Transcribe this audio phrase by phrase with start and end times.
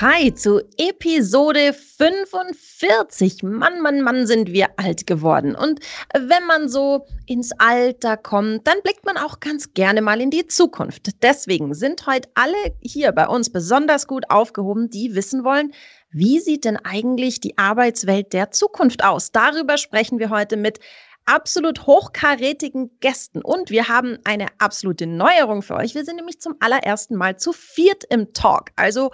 [0.00, 3.42] Hi zu Episode 45.
[3.42, 5.54] Mann, Mann, Mann, sind wir alt geworden.
[5.54, 5.80] Und
[6.14, 10.46] wenn man so ins Alter kommt, dann blickt man auch ganz gerne mal in die
[10.46, 11.10] Zukunft.
[11.20, 15.74] Deswegen sind heute alle hier bei uns besonders gut aufgehoben, die wissen wollen,
[16.10, 19.32] wie sieht denn eigentlich die Arbeitswelt der Zukunft aus?
[19.32, 20.80] Darüber sprechen wir heute mit
[21.26, 23.42] absolut hochkarätigen Gästen.
[23.42, 25.94] Und wir haben eine absolute Neuerung für euch.
[25.94, 28.70] Wir sind nämlich zum allerersten Mal zu viert im Talk.
[28.76, 29.10] Also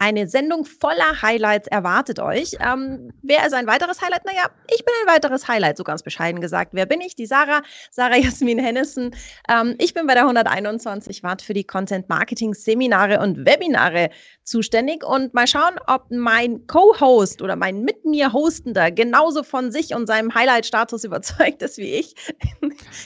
[0.00, 2.56] eine Sendung voller Highlights erwartet euch.
[2.58, 4.24] Ähm, wer ist ein weiteres Highlight?
[4.24, 6.70] Naja, ich bin ein weiteres Highlight, so ganz bescheiden gesagt.
[6.72, 7.16] Wer bin ich?
[7.16, 9.14] Die Sarah, Sarah Jasmin Hennissen.
[9.48, 14.08] Ähm, ich bin bei der 121 Watt für die Content Marketing Seminare und Webinare
[14.42, 19.94] zuständig und mal schauen, ob mein Co-Host oder mein mit mir Hostender genauso von sich
[19.94, 22.14] und seinem Highlight-Status überzeugt ist wie ich.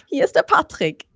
[0.07, 1.07] Hier ist der Patrick.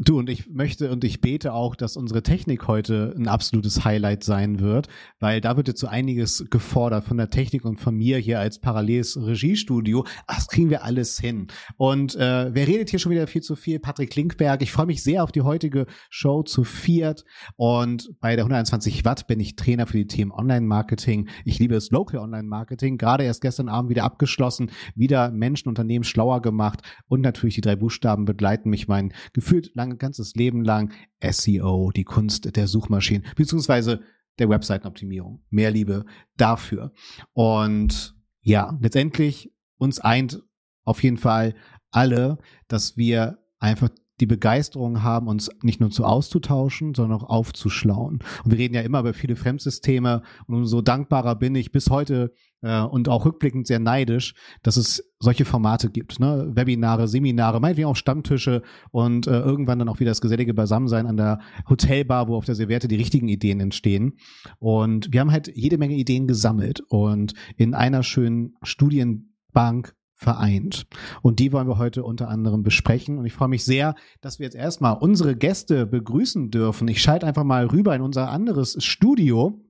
[0.00, 4.22] Du und ich möchte und ich bete auch, dass unsere Technik heute ein absolutes Highlight
[4.22, 4.86] sein wird,
[5.18, 8.60] weil da wird jetzt so einiges gefordert von der Technik und von mir hier als
[8.60, 10.06] paralleles Regiestudio.
[10.28, 11.48] Das kriegen wir alles hin.
[11.76, 13.80] Und äh, wer redet hier schon wieder viel zu viel?
[13.80, 14.62] Patrick Klinkberg.
[14.62, 17.24] Ich freue mich sehr auf die heutige Show zu viert.
[17.56, 21.28] Und bei der 120 Watt bin ich Trainer für die Themen Online-Marketing.
[21.44, 22.98] Ich liebe es Local Online-Marketing.
[22.98, 27.74] Gerade erst gestern Abend wieder abgeschlossen, wieder Menschen, Unternehmen schlauer gemacht und natürlich die drei
[27.74, 33.26] Buchstaben begleiten mich mein gefühlt lang lang, ganzes Leben lang SEO, die Kunst der Suchmaschinen,
[33.36, 34.00] beziehungsweise
[34.38, 35.42] der Webseitenoptimierung.
[35.50, 36.04] Mehr Liebe
[36.36, 36.92] dafür.
[37.32, 40.42] Und ja, letztendlich uns eint
[40.84, 41.54] auf jeden Fall
[41.90, 48.18] alle, dass wir einfach die Begeisterung haben, uns nicht nur zu auszutauschen, sondern auch aufzuschlauen.
[48.44, 52.32] Und wir reden ja immer über viele Fremdsysteme und umso dankbarer bin ich bis heute
[52.62, 56.20] äh, und auch rückblickend sehr neidisch, dass es solche Formate gibt.
[56.20, 56.50] Ne?
[56.54, 61.16] Webinare, Seminare, meinetwegen auch Stammtische und äh, irgendwann dann auch wieder das gesellige Beisammensein an
[61.16, 64.18] der Hotelbar, wo auf der Serviette die richtigen Ideen entstehen.
[64.58, 70.86] Und wir haben halt jede Menge Ideen gesammelt und in einer schönen Studienbank vereint.
[71.22, 73.18] Und die wollen wir heute unter anderem besprechen.
[73.18, 76.88] Und ich freue mich sehr, dass wir jetzt erstmal unsere Gäste begrüßen dürfen.
[76.88, 79.64] Ich schalte einfach mal rüber in unser anderes Studio.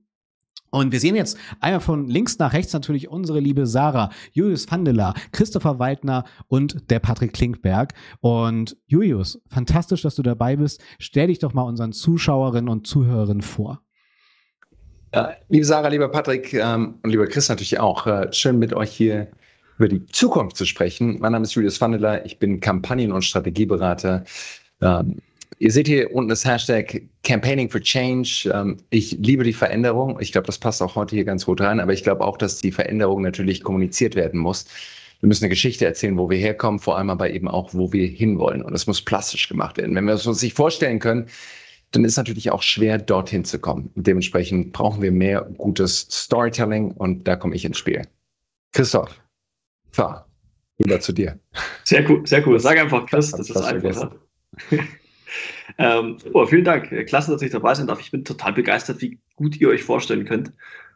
[0.71, 5.13] Und wir sehen jetzt einmal von links nach rechts natürlich unsere liebe Sarah, Julius Vandela,
[5.31, 7.93] Christopher Waldner und der Patrick Klinkberg.
[8.21, 10.81] Und Julius, fantastisch, dass du dabei bist.
[10.99, 13.81] Stell dich doch mal unseren Zuschauerinnen und Zuhörerinnen vor.
[15.13, 18.05] Ja, liebe Sarah, lieber Patrick ähm, und lieber Chris natürlich auch.
[18.05, 19.27] Äh, schön mit euch hier
[19.79, 21.17] über die Zukunft zu sprechen.
[21.19, 24.23] Mein Name ist Julius Vandela, ich bin Kampagnen- und Strategieberater.
[24.81, 25.17] Ähm,
[25.57, 28.51] ihr seht hier unten das Hashtag Campaigning for Change.
[28.53, 30.19] Ähm, ich liebe die Veränderung.
[30.19, 32.59] Ich glaube, das passt auch heute hier ganz gut rein, aber ich glaube auch, dass
[32.59, 34.65] die Veränderung natürlich kommuniziert werden muss.
[35.19, 38.07] Wir müssen eine Geschichte erzählen, wo wir herkommen, vor allem aber eben auch, wo wir
[38.07, 38.61] hinwollen.
[38.61, 39.93] Und es muss plastisch gemacht werden.
[39.95, 41.27] Wenn wir es uns nicht vorstellen können,
[41.91, 43.91] dann ist es natürlich auch schwer, dorthin zu kommen.
[43.95, 48.03] Und dementsprechend brauchen wir mehr gutes Storytelling und da komme ich ins Spiel.
[48.71, 49.19] Christoph.
[49.91, 50.13] So,
[50.79, 51.37] rüber zu dir.
[51.83, 52.59] Sehr cool, sehr cool.
[52.59, 54.15] Sag einfach Chris, das, das ist einfacher.
[55.77, 56.89] ähm, oh, vielen Dank.
[57.07, 57.99] Klasse, dass ich dabei sein darf.
[57.99, 60.51] Ich bin total begeistert, wie gut ihr euch vorstellen könnt.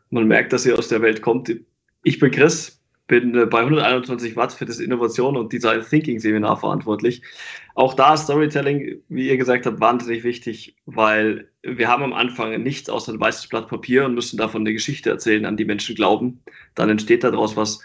[0.09, 1.51] Man merkt, dass ihr aus der Welt kommt.
[2.03, 6.57] Ich bin Chris, bin äh, bei 121 Watt für das Innovation und Design Thinking Seminar
[6.57, 7.21] verantwortlich.
[7.75, 12.61] Auch da ist Storytelling, wie ihr gesagt habt, wahnsinnig wichtig, weil wir haben am Anfang
[12.61, 15.95] nichts außer ein weißes Blatt Papier und müssen davon eine Geschichte erzählen, an die Menschen
[15.95, 16.41] glauben.
[16.75, 17.81] Dann entsteht daraus was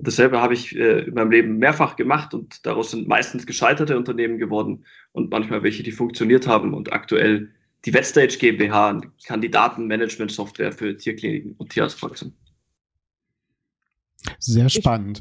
[0.00, 3.98] und dasselbe habe ich äh, in meinem Leben mehrfach gemacht und daraus sind meistens gescheiterte
[3.98, 7.50] Unternehmen geworden und manchmal welche, die funktioniert haben und aktuell
[7.84, 12.34] die Vetstage GmbH, Kandidatenmanagement-Software für Tierkliniken und Tierarztpraxen.
[14.38, 15.20] Sehr spannend.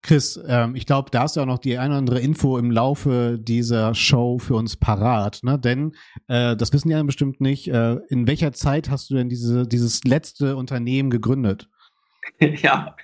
[0.00, 2.70] Chris, ähm, ich glaube, da hast du auch noch die eine oder andere Info im
[2.70, 5.58] Laufe dieser Show für uns parat, ne?
[5.58, 5.96] Denn
[6.28, 7.66] äh, das wissen die anderen bestimmt nicht.
[7.66, 11.68] Äh, in welcher Zeit hast du denn diese, dieses letzte Unternehmen gegründet?
[12.38, 12.94] ja,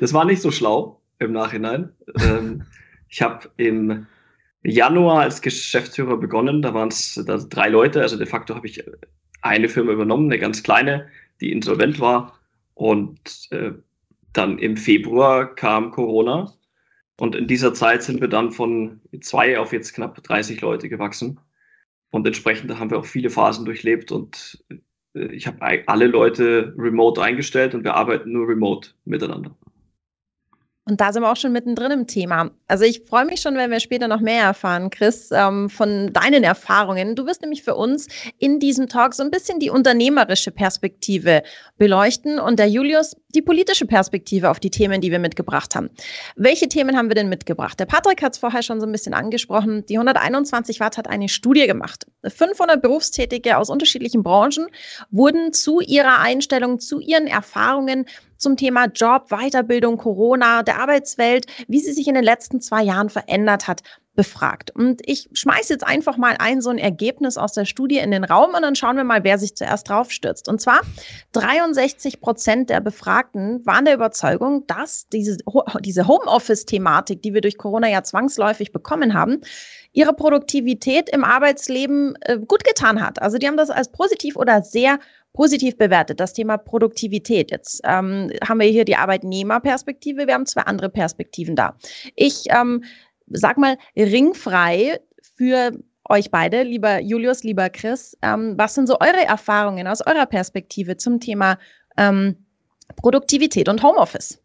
[0.00, 1.92] das war nicht so schlau im Nachhinein.
[2.20, 2.64] ähm,
[3.08, 4.06] ich habe im
[4.62, 6.62] Januar als Geschäftsführer begonnen.
[6.62, 7.14] Da waren es
[7.50, 8.02] drei Leute.
[8.02, 8.84] Also de facto habe ich
[9.42, 11.08] eine Firma übernommen, eine ganz kleine,
[11.40, 12.38] die insolvent war.
[12.74, 13.72] Und äh,
[14.32, 16.52] dann im Februar kam Corona.
[17.18, 21.40] Und in dieser Zeit sind wir dann von zwei auf jetzt knapp 30 Leute gewachsen.
[22.10, 24.62] Und entsprechend haben wir auch viele Phasen durchlebt und
[25.16, 29.50] ich habe alle Leute remote eingestellt und wir arbeiten nur remote miteinander.
[30.88, 32.52] Und da sind wir auch schon mittendrin im Thema.
[32.68, 36.44] Also ich freue mich schon, wenn wir später noch mehr erfahren, Chris, ähm, von deinen
[36.44, 37.16] Erfahrungen.
[37.16, 38.06] Du wirst nämlich für uns
[38.38, 41.42] in diesem Talk so ein bisschen die unternehmerische Perspektive
[41.76, 45.90] beleuchten und der Julius die politische Perspektive auf die Themen, die wir mitgebracht haben.
[46.36, 47.78] Welche Themen haben wir denn mitgebracht?
[47.78, 49.84] Der Patrick hat es vorher schon so ein bisschen angesprochen.
[49.86, 52.06] Die 121 Watt hat eine Studie gemacht.
[52.24, 54.68] 500 Berufstätige aus unterschiedlichen Branchen
[55.10, 58.06] wurden zu ihrer Einstellung, zu ihren Erfahrungen
[58.38, 63.10] zum Thema Job, Weiterbildung, Corona, der Arbeitswelt, wie sie sich in den letzten zwei Jahren
[63.10, 63.82] verändert hat,
[64.16, 64.72] befragt.
[64.74, 68.24] Und ich schmeiße jetzt einfach mal ein so ein Ergebnis aus der Studie in den
[68.24, 70.48] Raum und dann schauen wir mal, wer sich zuerst draufstürzt.
[70.48, 70.80] Und zwar
[71.32, 75.36] 63 Prozent der Befragten waren der Überzeugung, dass diese,
[75.80, 79.42] diese Homeoffice-Thematik, die wir durch Corona ja zwangsläufig bekommen haben,
[79.92, 83.22] ihre Produktivität im Arbeitsleben äh, gut getan hat.
[83.22, 84.98] Also die haben das als positiv oder sehr
[85.36, 87.50] positiv bewertet, das Thema Produktivität.
[87.50, 91.76] Jetzt ähm, haben wir hier die Arbeitnehmerperspektive, wir haben zwei andere Perspektiven da.
[92.16, 92.82] Ich ähm,
[93.28, 94.98] sag mal ringfrei
[95.36, 95.72] für
[96.08, 98.16] euch beide, lieber Julius, lieber Chris.
[98.22, 101.58] Ähm, was sind so eure Erfahrungen aus eurer Perspektive zum Thema
[101.98, 102.36] ähm,
[102.96, 104.40] Produktivität und Homeoffice?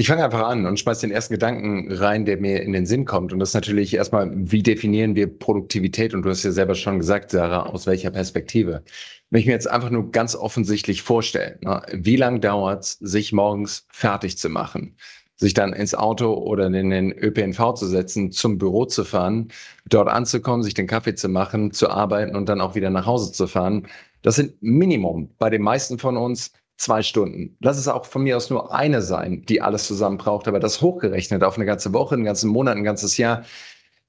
[0.00, 3.04] Ich fange einfach an und schmeiß den ersten Gedanken rein, der mir in den Sinn
[3.04, 3.32] kommt.
[3.32, 6.14] Und das ist natürlich erstmal, wie definieren wir Produktivität?
[6.14, 8.84] Und du hast ja selber schon gesagt, Sarah, aus welcher Perspektive?
[9.30, 13.32] Wenn ich mir jetzt einfach nur ganz offensichtlich vorstelle, ne, wie lange dauert es, sich
[13.32, 14.96] morgens fertig zu machen?
[15.40, 19.52] sich dann ins Auto oder in den ÖPNV zu setzen, zum Büro zu fahren,
[19.86, 23.30] dort anzukommen, sich den Kaffee zu machen, zu arbeiten und dann auch wieder nach Hause
[23.30, 23.86] zu fahren.
[24.22, 27.56] Das sind Minimum bei den meisten von uns zwei Stunden.
[27.60, 30.80] Lass es auch von mir aus nur eine sein, die alles zusammen braucht, aber das
[30.80, 33.44] hochgerechnet auf eine ganze Woche, einen ganzen Monat, ein ganzes Jahr.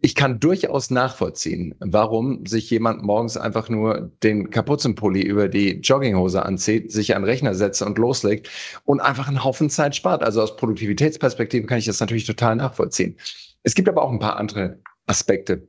[0.02, 6.46] Ich kann durchaus nachvollziehen, warum sich jemand morgens einfach nur den Kapuzenpulli über die Jogginghose
[6.46, 8.50] anzieht, sich an den Rechner setzt und loslegt
[8.86, 10.24] und einfach einen Haufen Zeit spart.
[10.24, 13.18] Also aus Produktivitätsperspektive kann ich das natürlich total nachvollziehen.
[13.64, 15.68] Es gibt aber auch ein paar andere Aspekte,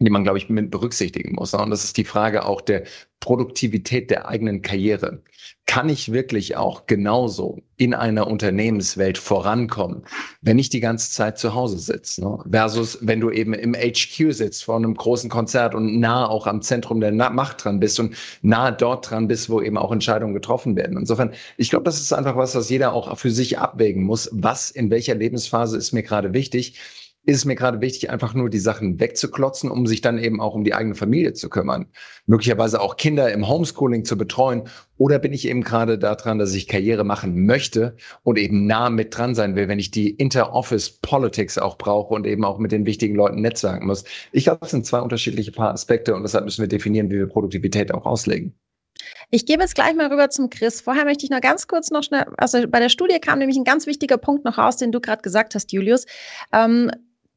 [0.00, 1.52] die man, glaube ich, mit berücksichtigen muss.
[1.52, 2.84] Und das ist die Frage auch der
[3.20, 5.22] Produktivität der eigenen Karriere.
[5.66, 10.04] Kann ich wirklich auch genauso in einer Unternehmenswelt vorankommen,
[10.40, 12.22] wenn ich die ganze Zeit zu Hause sitze?
[12.22, 12.38] Ne?
[12.50, 16.62] Versus, wenn du eben im HQ sitzt vor einem großen Konzert und nah auch am
[16.62, 20.76] Zentrum der Macht dran bist und nah dort dran bist, wo eben auch Entscheidungen getroffen
[20.76, 20.96] werden.
[20.96, 24.30] Insofern, ich glaube, das ist einfach was, was jeder auch für sich abwägen muss.
[24.32, 26.80] Was in welcher Lebensphase ist mir gerade wichtig?
[27.26, 30.54] Ist es mir gerade wichtig, einfach nur die Sachen wegzuklotzen, um sich dann eben auch
[30.54, 31.86] um die eigene Familie zu kümmern.
[32.26, 34.64] Möglicherweise auch Kinder im Homeschooling zu betreuen.
[34.96, 39.16] Oder bin ich eben gerade daran, dass ich Karriere machen möchte und eben nah mit
[39.16, 43.14] dran sein will, wenn ich die Inter-Office-Politics auch brauche und eben auch mit den wichtigen
[43.14, 44.04] Leuten netzwerken muss.
[44.32, 47.26] Ich glaube, das sind zwei unterschiedliche Paar Aspekte und deshalb müssen wir definieren, wie wir
[47.26, 48.54] Produktivität auch auslegen.
[49.30, 50.80] Ich gebe jetzt gleich mal rüber zum Chris.
[50.80, 53.64] Vorher möchte ich noch ganz kurz noch schnell, also bei der Studie kam nämlich ein
[53.64, 56.06] ganz wichtiger Punkt noch raus, den du gerade gesagt hast, Julius.
[56.52, 56.90] Ähm,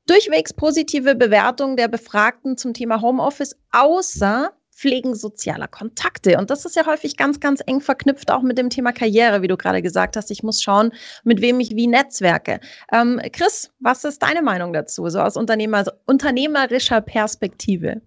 [0.07, 6.38] durchwegs positive Bewertung der Befragten zum Thema Homeoffice, außer Pflegen sozialer Kontakte.
[6.38, 9.47] Und das ist ja häufig ganz, ganz eng verknüpft auch mit dem Thema Karriere, wie
[9.47, 10.31] du gerade gesagt hast.
[10.31, 10.91] Ich muss schauen,
[11.23, 12.59] mit wem ich wie netzwerke.
[12.91, 18.01] Ähm, Chris, was ist deine Meinung dazu, so aus Unternehmer, unternehmerischer Perspektive?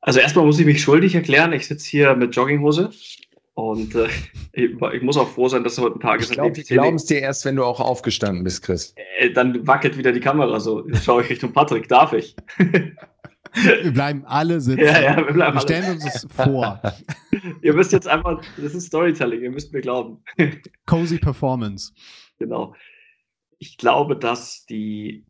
[0.00, 1.52] Also erstmal muss ich mich schuldig erklären.
[1.52, 2.90] Ich sitze hier mit Jogginghose
[3.58, 4.06] und äh,
[4.52, 6.30] ich, ich, muss auch froh sein, dass heute ein Tag ist.
[6.30, 8.94] Ich glaube, glauben es dir erst, wenn du auch aufgestanden bist, Chris.
[9.18, 10.86] Äh, dann wackelt wieder die Kamera so.
[10.86, 11.88] Jetzt schaue ich Richtung Patrick.
[11.88, 12.36] Darf ich?
[13.54, 14.84] Wir bleiben alle sitzen.
[14.84, 15.94] Ja, ja, wir, bleiben wir stellen alle.
[15.94, 16.80] uns das vor.
[17.62, 20.22] ihr müsst jetzt einfach, das ist Storytelling, ihr müsst mir glauben.
[20.86, 21.92] Cozy Performance.
[22.38, 22.74] Genau.
[23.58, 25.24] Ich glaube, dass die.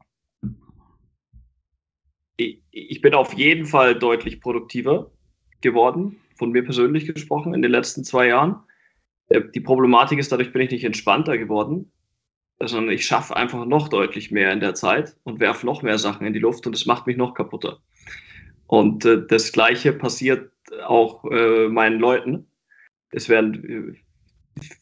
[2.37, 5.13] Ich, ich bin auf jeden Fall deutlich produktiver
[5.61, 8.57] geworden von mir persönlich gesprochen in den letzten zwei Jahren.
[9.29, 11.91] Äh, die Problematik ist, dadurch bin ich nicht entspannter geworden,
[12.61, 16.27] sondern ich schaffe einfach noch deutlich mehr in der Zeit und werfe noch mehr Sachen
[16.27, 17.81] in die Luft und es macht mich noch kaputter.
[18.67, 20.51] Und äh, das Gleiche passiert
[20.87, 22.47] auch äh, meinen Leuten.
[23.11, 23.97] Es werden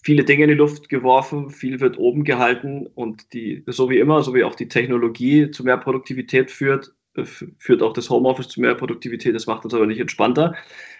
[0.02, 4.22] viele Dinge in die Luft geworfen, viel wird oben gehalten und die, so wie immer,
[4.22, 6.92] so wie auch die Technologie zu mehr Produktivität führt,
[7.24, 9.34] führt auch das Homeoffice zu mehr Produktivität.
[9.34, 10.54] Das macht uns aber nicht entspannter.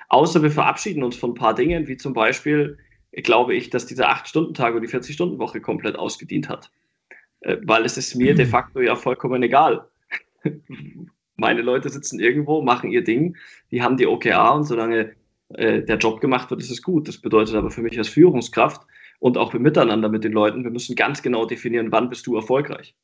[0.09, 2.79] Außer wir verabschieden uns von ein paar Dingen, wie zum Beispiel,
[3.13, 6.71] glaube ich, dass dieser 8-Stunden-Tag oder die 40-Stunden-Woche komplett ausgedient hat.
[7.41, 8.37] Äh, weil es ist mir mhm.
[8.37, 9.89] de facto ja vollkommen egal.
[11.37, 13.37] Meine Leute sitzen irgendwo, machen ihr Ding,
[13.71, 15.13] die haben die OKA und solange
[15.51, 17.09] äh, der Job gemacht wird, ist es gut.
[17.09, 18.83] Das bedeutet aber für mich als Führungskraft
[19.19, 22.37] und auch für Miteinander mit den Leuten, wir müssen ganz genau definieren, wann bist du
[22.37, 22.95] erfolgreich.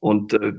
[0.00, 0.54] Und äh,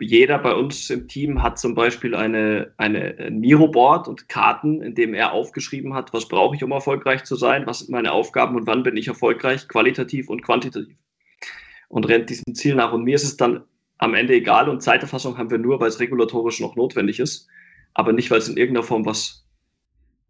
[0.00, 4.94] jeder bei uns im Team hat zum Beispiel eine, eine, ein Miro-Board und Karten, in
[4.94, 8.56] dem er aufgeschrieben hat, was brauche ich, um erfolgreich zu sein, was sind meine Aufgaben
[8.56, 10.96] und wann bin ich erfolgreich, qualitativ und quantitativ.
[11.88, 12.92] und rennt diesem Ziel nach.
[12.92, 13.64] Und mir ist es dann
[13.98, 17.46] am Ende egal und Zeiterfassung haben wir nur, weil es regulatorisch noch notwendig ist,
[17.94, 19.44] aber nicht, weil es in irgendeiner Form was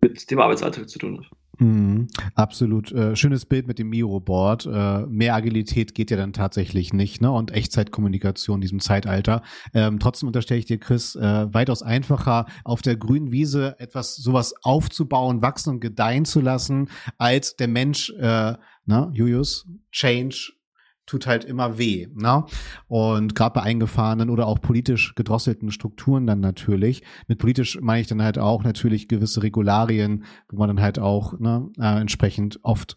[0.00, 1.26] mit dem Arbeitsalltag zu tun hat.
[1.58, 2.92] Mhm, absolut.
[2.92, 4.66] Äh, schönes Bild mit dem Miro-Board.
[4.66, 7.30] Äh, mehr Agilität geht ja dann tatsächlich nicht, ne?
[7.30, 9.42] Und Echtzeitkommunikation in diesem Zeitalter.
[9.74, 14.54] Ähm, trotzdem unterstelle ich dir, Chris, äh, weitaus einfacher, auf der grünen Wiese etwas sowas
[14.62, 18.54] aufzubauen, wachsen und gedeihen zu lassen, als der Mensch, äh,
[18.86, 20.52] ne, Julius, Change
[21.12, 22.08] tut halt immer weh.
[22.14, 22.44] Ne?
[22.88, 27.02] Und gerade bei eingefahrenen oder auch politisch gedrosselten Strukturen dann natürlich.
[27.28, 31.38] Mit politisch meine ich dann halt auch natürlich gewisse Regularien, wo man dann halt auch
[31.38, 32.96] ne, äh, entsprechend oft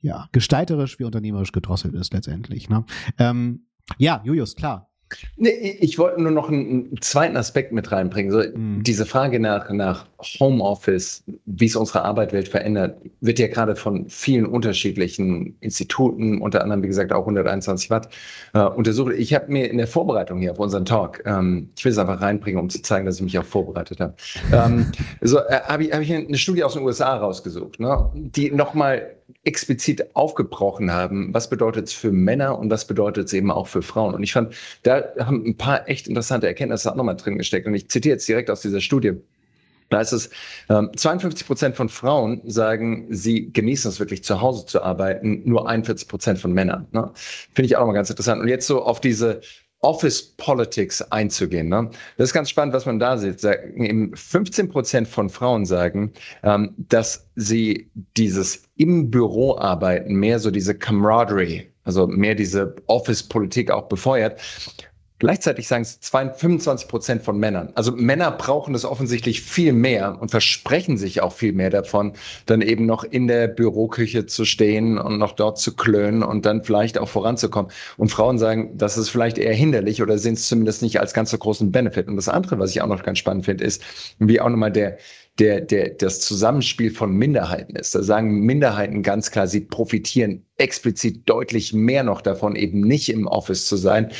[0.00, 2.70] ja gestalterisch wie unternehmerisch gedrosselt ist letztendlich.
[2.70, 2.86] Ne?
[3.18, 3.66] Ähm,
[3.98, 4.91] ja, Julius, klar.
[5.36, 8.30] Nee, ich wollte nur noch einen zweiten Aspekt mit reinbringen.
[8.30, 8.82] So, mhm.
[8.82, 10.06] Diese Frage nach, nach
[10.40, 16.82] Homeoffice, wie es unsere Arbeitswelt verändert, wird ja gerade von vielen unterschiedlichen Instituten, unter anderem,
[16.82, 18.08] wie gesagt, auch 121 Watt,
[18.54, 19.14] äh, untersucht.
[19.16, 22.20] Ich habe mir in der Vorbereitung hier auf unseren Talk, ähm, ich will es einfach
[22.20, 24.14] reinbringen, um zu zeigen, dass ich mich auch vorbereitet habe,
[24.52, 28.50] ähm, so, äh, habe ich, hab ich eine Studie aus den USA rausgesucht, ne, die
[28.50, 33.66] nochmal explizit aufgebrochen haben, was bedeutet es für Männer und was bedeutet es eben auch
[33.66, 34.14] für Frauen.
[34.14, 37.66] Und ich fand, da haben ein paar echt interessante Erkenntnisse auch nochmal drin gesteckt.
[37.66, 39.14] Und ich zitiere jetzt direkt aus dieser Studie.
[39.90, 40.30] Da ist es,
[40.70, 45.68] ähm, 52 Prozent von Frauen sagen, sie genießen es wirklich zu Hause zu arbeiten, nur
[45.68, 46.86] 41 Prozent von Männern.
[46.92, 47.10] Ne?
[47.14, 48.40] Finde ich auch nochmal ganz interessant.
[48.40, 49.42] Und jetzt so auf diese
[49.82, 51.68] Office Politics einzugehen.
[51.68, 51.90] Ne?
[52.16, 53.40] Das ist ganz spannend, was man da sieht.
[53.40, 56.12] 15 Prozent von Frauen sagen,
[56.42, 63.70] ähm, dass sie dieses im Büro arbeiten, mehr so diese Camaraderie, also mehr diese Office-Politik
[63.70, 64.40] auch befeuert.
[65.22, 67.70] Gleichzeitig sagen es 25 Prozent von Männern.
[67.76, 72.14] Also Männer brauchen es offensichtlich viel mehr und versprechen sich auch viel mehr davon,
[72.46, 76.64] dann eben noch in der Büroküche zu stehen und noch dort zu klönen und dann
[76.64, 77.70] vielleicht auch voranzukommen.
[77.96, 81.30] Und Frauen sagen, das ist vielleicht eher hinderlich oder sehen es zumindest nicht als ganz
[81.30, 82.08] so großen Benefit.
[82.08, 83.80] Und das andere, was ich auch noch ganz spannend finde, ist,
[84.18, 84.98] wie auch nochmal der,
[85.38, 87.94] der, der, das Zusammenspiel von Minderheiten ist.
[87.94, 93.26] Da sagen Minderheiten ganz klar, sie profitieren explizit deutlich mehr noch davon, eben nicht im
[93.26, 94.12] Office zu sein,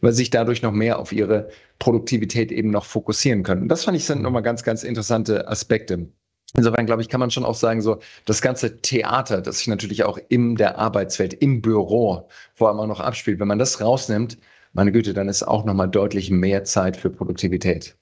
[0.00, 1.48] weil sich dadurch noch mehr auf ihre
[1.78, 3.62] Produktivität eben noch fokussieren können.
[3.62, 6.08] Und das fand ich sind nochmal ganz, ganz interessante Aspekte.
[6.56, 10.04] Insofern, glaube ich, kann man schon auch sagen, so das ganze Theater, das sich natürlich
[10.04, 14.38] auch in der Arbeitswelt, im Büro vor allem auch noch abspielt, wenn man das rausnimmt,
[14.72, 17.96] meine Güte, dann ist auch nochmal deutlich mehr Zeit für Produktivität.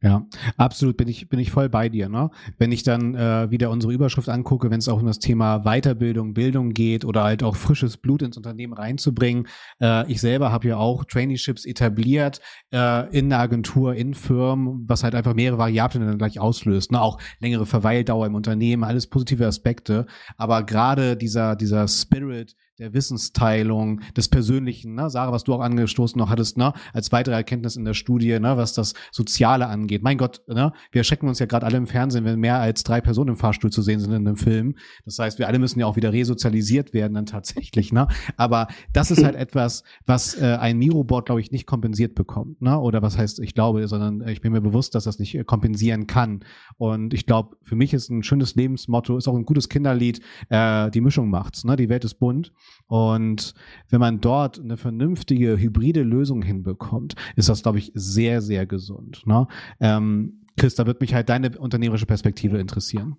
[0.00, 0.24] Ja,
[0.56, 2.08] absolut bin ich bin ich voll bei dir.
[2.08, 2.30] Ne?
[2.56, 6.34] Wenn ich dann äh, wieder unsere Überschrift angucke, wenn es auch um das Thema Weiterbildung,
[6.34, 9.48] Bildung geht oder halt auch frisches Blut ins Unternehmen reinzubringen.
[9.80, 12.40] Äh, ich selber habe ja auch Traineeships etabliert
[12.72, 16.92] äh, in der Agentur, in Firmen, was halt einfach mehrere Variablen dann gleich auslöst.
[16.92, 17.00] Ne?
[17.00, 20.06] Auch längere Verweildauer im Unternehmen, alles positive Aspekte.
[20.36, 25.10] Aber gerade dieser dieser Spirit der Wissensteilung, des Persönlichen, ne?
[25.10, 26.72] Sarah, was du auch angestoßen noch hattest, ne?
[26.92, 28.56] als weitere Erkenntnis in der Studie, ne?
[28.56, 30.02] was das Soziale angeht.
[30.02, 30.72] Mein Gott, ne?
[30.92, 33.70] wir erschrecken uns ja gerade alle im Fernsehen, wenn mehr als drei Personen im Fahrstuhl
[33.70, 34.76] zu sehen sind in einem Film.
[35.04, 37.92] Das heißt, wir alle müssen ja auch wieder resozialisiert werden dann tatsächlich.
[37.92, 38.06] Ne?
[38.36, 42.62] Aber das ist halt etwas, was äh, ein Miroboard, glaube ich, nicht kompensiert bekommt.
[42.62, 42.78] Ne?
[42.78, 46.06] Oder was heißt, ich glaube, sondern ich bin mir bewusst, dass das nicht äh, kompensieren
[46.06, 46.44] kann.
[46.76, 50.90] Und ich glaube, für mich ist ein schönes Lebensmotto, ist auch ein gutes Kinderlied, äh,
[50.92, 51.64] die Mischung macht's.
[51.64, 51.74] Ne?
[51.74, 52.52] Die Welt ist bunt.
[52.86, 53.54] Und
[53.90, 59.26] wenn man dort eine vernünftige hybride Lösung hinbekommt, ist das, glaube ich, sehr, sehr gesund.
[59.26, 59.46] Ne?
[59.80, 63.16] Ähm, Chris, da wird mich halt deine unternehmerische Perspektive interessieren.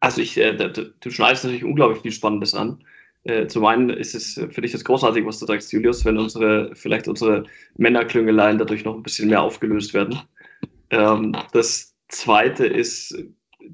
[0.00, 2.84] Also ich, äh, du, du schneidest natürlich unglaublich viel Spannendes an.
[3.24, 6.70] Äh, zum einen ist es für dich das großartig, was du sagst, Julius, wenn unsere,
[6.74, 7.44] vielleicht unsere
[7.76, 10.20] Männerklüngeleien dadurch noch ein bisschen mehr aufgelöst werden.
[10.90, 13.16] Ähm, das zweite ist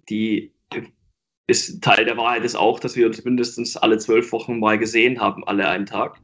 [0.09, 0.53] die
[1.47, 5.21] ist Teil der Wahrheit ist auch, dass wir uns mindestens alle zwölf Wochen mal gesehen
[5.21, 6.21] haben, alle einen Tag.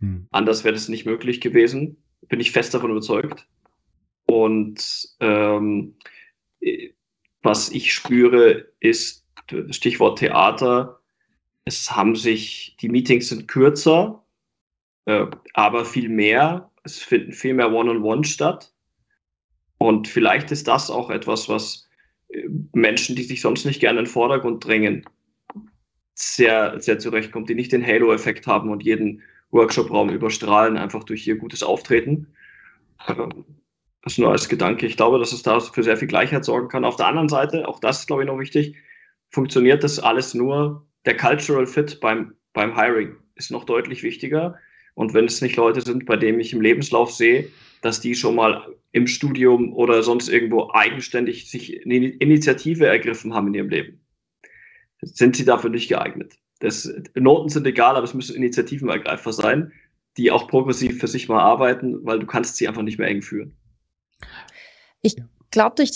[0.00, 0.26] Hm.
[0.32, 1.96] Anders wäre das nicht möglich gewesen.
[2.28, 3.46] Bin ich fest davon überzeugt.
[4.26, 5.94] Und ähm,
[7.42, 9.24] was ich spüre, ist
[9.70, 11.00] Stichwort Theater.
[11.64, 14.24] Es haben sich, die Meetings sind kürzer,
[15.04, 16.70] äh, aber viel mehr.
[16.82, 18.72] Es finden viel mehr One-on-One -on -One statt.
[19.78, 21.85] Und vielleicht ist das auch etwas, was
[22.72, 25.04] Menschen, die sich sonst nicht gerne in den Vordergrund drängen,
[26.14, 31.36] sehr, sehr zurechtkommt, die nicht den Halo-Effekt haben und jeden Workshop-Raum überstrahlen, einfach durch ihr
[31.36, 32.28] gutes Auftreten.
[33.06, 33.44] Ähm,
[34.02, 34.86] das nur als Gedanke.
[34.86, 36.84] Ich glaube, dass es da für sehr viel Gleichheit sorgen kann.
[36.84, 38.76] Auf der anderen Seite, auch das ist, glaube ich, noch wichtig,
[39.30, 44.58] funktioniert das alles nur, der Cultural Fit beim, beim Hiring ist noch deutlich wichtiger.
[44.94, 47.48] Und wenn es nicht Leute sind, bei denen ich im Lebenslauf sehe,
[47.82, 53.48] dass die schon mal im Studium oder sonst irgendwo eigenständig sich eine Initiative ergriffen haben
[53.48, 54.00] in ihrem Leben.
[55.02, 56.34] Sind sie dafür nicht geeignet?
[56.60, 59.72] Das, Noten sind egal, aber es müssen Initiativenergreifer sein.
[60.16, 63.20] die auch progressiv für sich mal arbeiten, weil du kannst sie einfach nicht mehr eng
[63.20, 63.54] führen.
[65.02, 65.16] Ich
[65.50, 65.92] glaube, durch,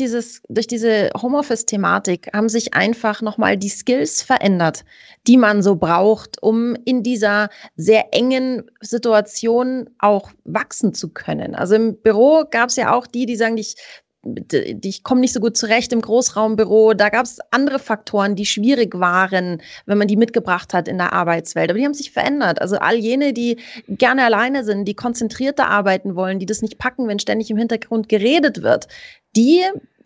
[0.49, 4.85] durch diese Homeoffice-Thematik haben sich einfach nochmal die Skills verändert,
[5.26, 11.54] die man so braucht, um in dieser sehr engen Situation auch wachsen zu können.
[11.54, 13.76] Also im Büro gab es ja auch die, die sagen, ich
[14.83, 16.92] ich komme nicht so gut zurecht im Großraumbüro.
[16.92, 21.14] Da gab es andere Faktoren, die schwierig waren, wenn man die mitgebracht hat in der
[21.14, 21.71] Arbeitswelt.
[21.71, 22.61] Aber die haben sich verändert.
[22.61, 27.09] Also all jene, die gerne alleine sind, die konzentrierter arbeiten wollen, die das nicht packen,
[27.09, 28.88] wenn ständig im Hintergrund geredet wird,
[29.37, 29.62] die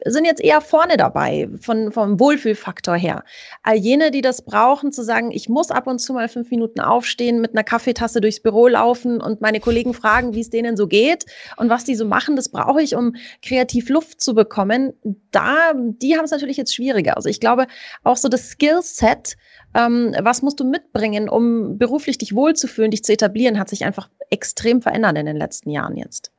[0.06, 3.24] sind jetzt eher vorne dabei, von, vom Wohlfühlfaktor her.
[3.62, 6.80] All jene, die das brauchen, zu sagen, ich muss ab und zu mal fünf Minuten
[6.80, 10.86] aufstehen, mit einer Kaffeetasse durchs Büro laufen und meine Kollegen fragen, wie es denen so
[10.86, 11.24] geht
[11.56, 14.92] und was die so machen, das brauche ich, um kreativ Luft zu bekommen.
[15.30, 17.16] Da, die haben es natürlich jetzt schwieriger.
[17.16, 17.66] Also ich glaube,
[18.02, 19.36] auch so das Skillset,
[19.74, 24.10] ähm, was musst du mitbringen, um beruflich dich wohlzufühlen, dich zu etablieren, hat sich einfach
[24.30, 26.33] extrem verändert in den letzten Jahren jetzt.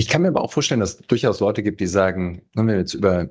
[0.00, 2.78] Ich kann mir aber auch vorstellen, dass es durchaus Leute gibt, die sagen, wenn wir
[2.78, 3.28] jetzt über,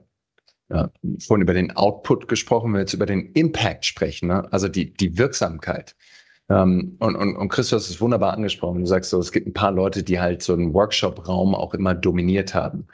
[0.70, 4.48] ja, vorhin über den Output gesprochen, wenn wir jetzt über den Impact sprechen, ne?
[4.54, 5.96] also die, die Wirksamkeit.
[6.48, 8.82] Ähm, und, und, und Chris, du hast es wunderbar angesprochen.
[8.82, 11.96] Du sagst so, es gibt ein paar Leute, die halt so einen Workshop-Raum auch immer
[11.96, 12.86] dominiert haben.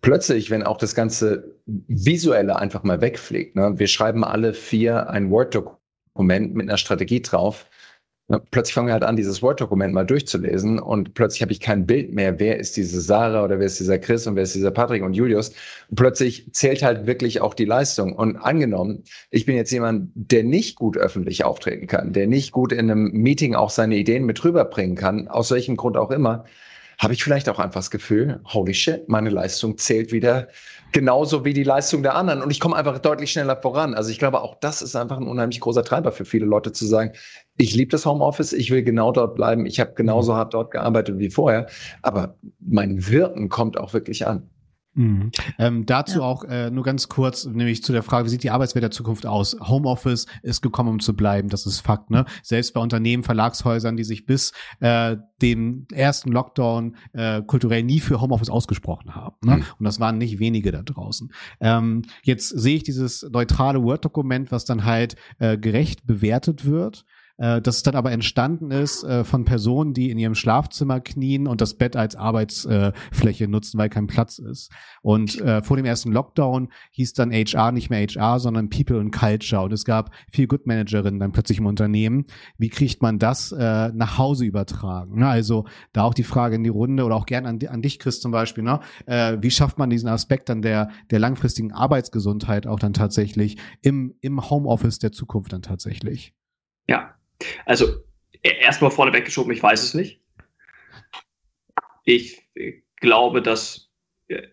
[0.00, 3.78] Plötzlich, wenn auch das ganze Visuelle einfach mal wegfliegt, ne?
[3.78, 7.66] wir schreiben alle vier ein Word-Dokument mit einer Strategie drauf,
[8.50, 12.12] plötzlich fangen wir halt an, dieses Word-Dokument mal durchzulesen und plötzlich habe ich kein Bild
[12.12, 15.02] mehr, wer ist diese Sarah oder wer ist dieser Chris und wer ist dieser Patrick
[15.02, 15.50] und Julius.
[15.88, 18.14] Und plötzlich zählt halt wirklich auch die Leistung.
[18.14, 22.72] Und angenommen, ich bin jetzt jemand, der nicht gut öffentlich auftreten kann, der nicht gut
[22.72, 26.44] in einem Meeting auch seine Ideen mit rüberbringen kann, aus welchem Grund auch immer,
[27.02, 30.46] habe ich vielleicht auch einfach das Gefühl, holy shit, meine Leistung zählt wieder
[30.92, 33.94] genauso wie die Leistung der anderen und ich komme einfach deutlich schneller voran.
[33.94, 36.86] Also ich glaube, auch das ist einfach ein unheimlich großer Treiber für viele Leute zu
[36.86, 37.12] sagen,
[37.56, 40.36] ich liebe das Homeoffice, ich will genau dort bleiben, ich habe genauso mhm.
[40.36, 41.66] hart dort gearbeitet wie vorher,
[42.02, 44.48] aber mein Wirken kommt auch wirklich an.
[44.94, 45.30] Mhm.
[45.58, 46.24] Ähm, dazu ja.
[46.24, 49.26] auch äh, nur ganz kurz, nämlich zu der Frage, wie sieht die Arbeitswelt der Zukunft
[49.26, 49.56] aus?
[49.60, 52.10] Homeoffice ist gekommen, um zu bleiben, das ist Fakt.
[52.10, 52.26] Ne?
[52.42, 58.20] Selbst bei Unternehmen, Verlagshäusern, die sich bis äh, dem ersten Lockdown äh, kulturell nie für
[58.20, 59.36] Homeoffice ausgesprochen haben.
[59.42, 59.56] Ne?
[59.56, 59.64] Mhm.
[59.78, 61.32] Und das waren nicht wenige da draußen.
[61.60, 67.04] Ähm, jetzt sehe ich dieses neutrale Word-Dokument, was dann halt äh, gerecht bewertet wird
[67.38, 71.46] äh, dass es dann aber entstanden ist äh, von Personen, die in ihrem Schlafzimmer knien
[71.46, 74.70] und das Bett als Arbeitsfläche äh, nutzen, weil kein Platz ist.
[75.02, 79.12] Und äh, vor dem ersten Lockdown hieß dann HR nicht mehr HR, sondern People and
[79.12, 79.62] Culture.
[79.62, 82.26] Und es gab viel Good Managerinnen dann plötzlich im Unternehmen.
[82.58, 85.18] Wie kriegt man das äh, nach Hause übertragen?
[85.18, 85.28] Ne?
[85.28, 88.20] Also da auch die Frage in die Runde oder auch gern an, an dich, Chris,
[88.20, 88.64] zum Beispiel.
[88.64, 88.80] Ne?
[89.06, 94.14] Äh, wie schafft man diesen Aspekt dann der, der langfristigen Arbeitsgesundheit auch dann tatsächlich im,
[94.20, 96.34] im Homeoffice der Zukunft dann tatsächlich?
[96.88, 97.14] Ja,
[97.66, 97.86] also
[98.42, 100.20] e, erstmal vorne weggeschoben, ich weiß es nicht.
[102.04, 103.90] Ich äh, glaube, dass,
[104.28, 104.48] äh,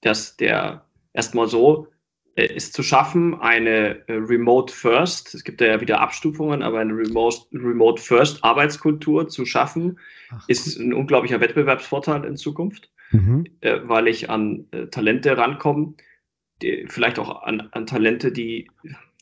[0.00, 1.88] dass der erstmal so
[2.34, 7.42] ist äh, zu schaffen, eine Remote First, es gibt ja wieder Abstufungen, aber eine Remote,
[7.52, 9.98] Remote First Arbeitskultur zu schaffen,
[10.30, 13.44] Ach, ist ein unglaublicher Wettbewerbsvorteil in Zukunft, mhm.
[13.60, 15.92] weil ich an Talente rankomme,
[16.86, 18.70] vielleicht auch an, an Talente, die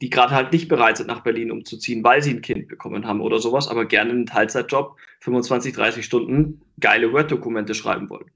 [0.00, 3.20] die gerade halt nicht bereit sind, nach Berlin umzuziehen, weil sie ein Kind bekommen haben
[3.20, 8.30] oder sowas, aber gerne einen Teilzeitjob, 25, 30 Stunden, geile Word-Dokumente schreiben wollen.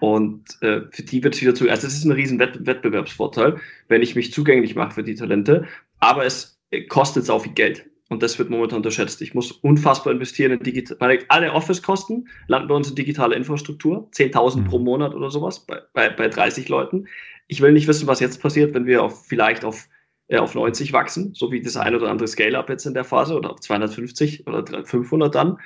[0.00, 1.68] Und äh, für die wird es wieder zu.
[1.68, 5.66] Also es ist ein riesen Wett Wettbewerbsvorteil, wenn ich mich zugänglich mache für die Talente,
[6.00, 7.86] aber es äh, kostet auch viel Geld.
[8.10, 9.22] Und das wird momentan unterschätzt.
[9.22, 11.18] Ich muss unfassbar investieren in digital.
[11.28, 14.08] Alle Office-Kosten landen bei uns in digitale Infrastruktur.
[14.12, 14.64] 10.000 mhm.
[14.66, 17.06] pro Monat oder sowas bei, bei, bei 30 Leuten.
[17.46, 19.88] Ich will nicht wissen, was jetzt passiert, wenn wir auf, vielleicht auf
[20.32, 23.52] auf 90 wachsen, so wie das ein oder andere Scale-Up jetzt in der Phase oder
[23.52, 25.58] auf 250 oder 500 dann.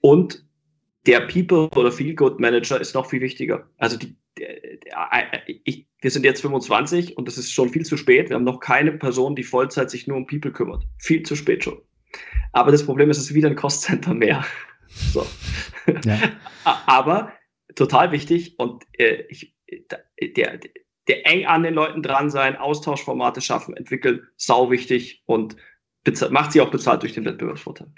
[0.00, 0.44] Und
[1.06, 3.68] der People oder Feel Good Manager ist noch viel wichtiger.
[3.78, 4.16] Also die,
[5.64, 8.28] ich, wir sind jetzt 25 und das ist schon viel zu spät.
[8.28, 10.84] Wir haben noch keine Person, die Vollzeit sich nur um People kümmert.
[10.98, 11.80] Viel zu spät schon.
[12.52, 14.44] Aber das Problem ist, es ist wieder ein Cost-Center mehr.
[15.12, 15.26] So.
[16.06, 16.18] Ja.
[16.86, 17.34] Aber
[17.74, 20.70] total wichtig und äh, ich, der, der
[21.14, 25.56] eng an den Leuten dran sein, Austauschformate schaffen, entwickeln, sau wichtig und
[26.30, 27.88] macht sie auch bezahlt durch den Wettbewerbsvorteil.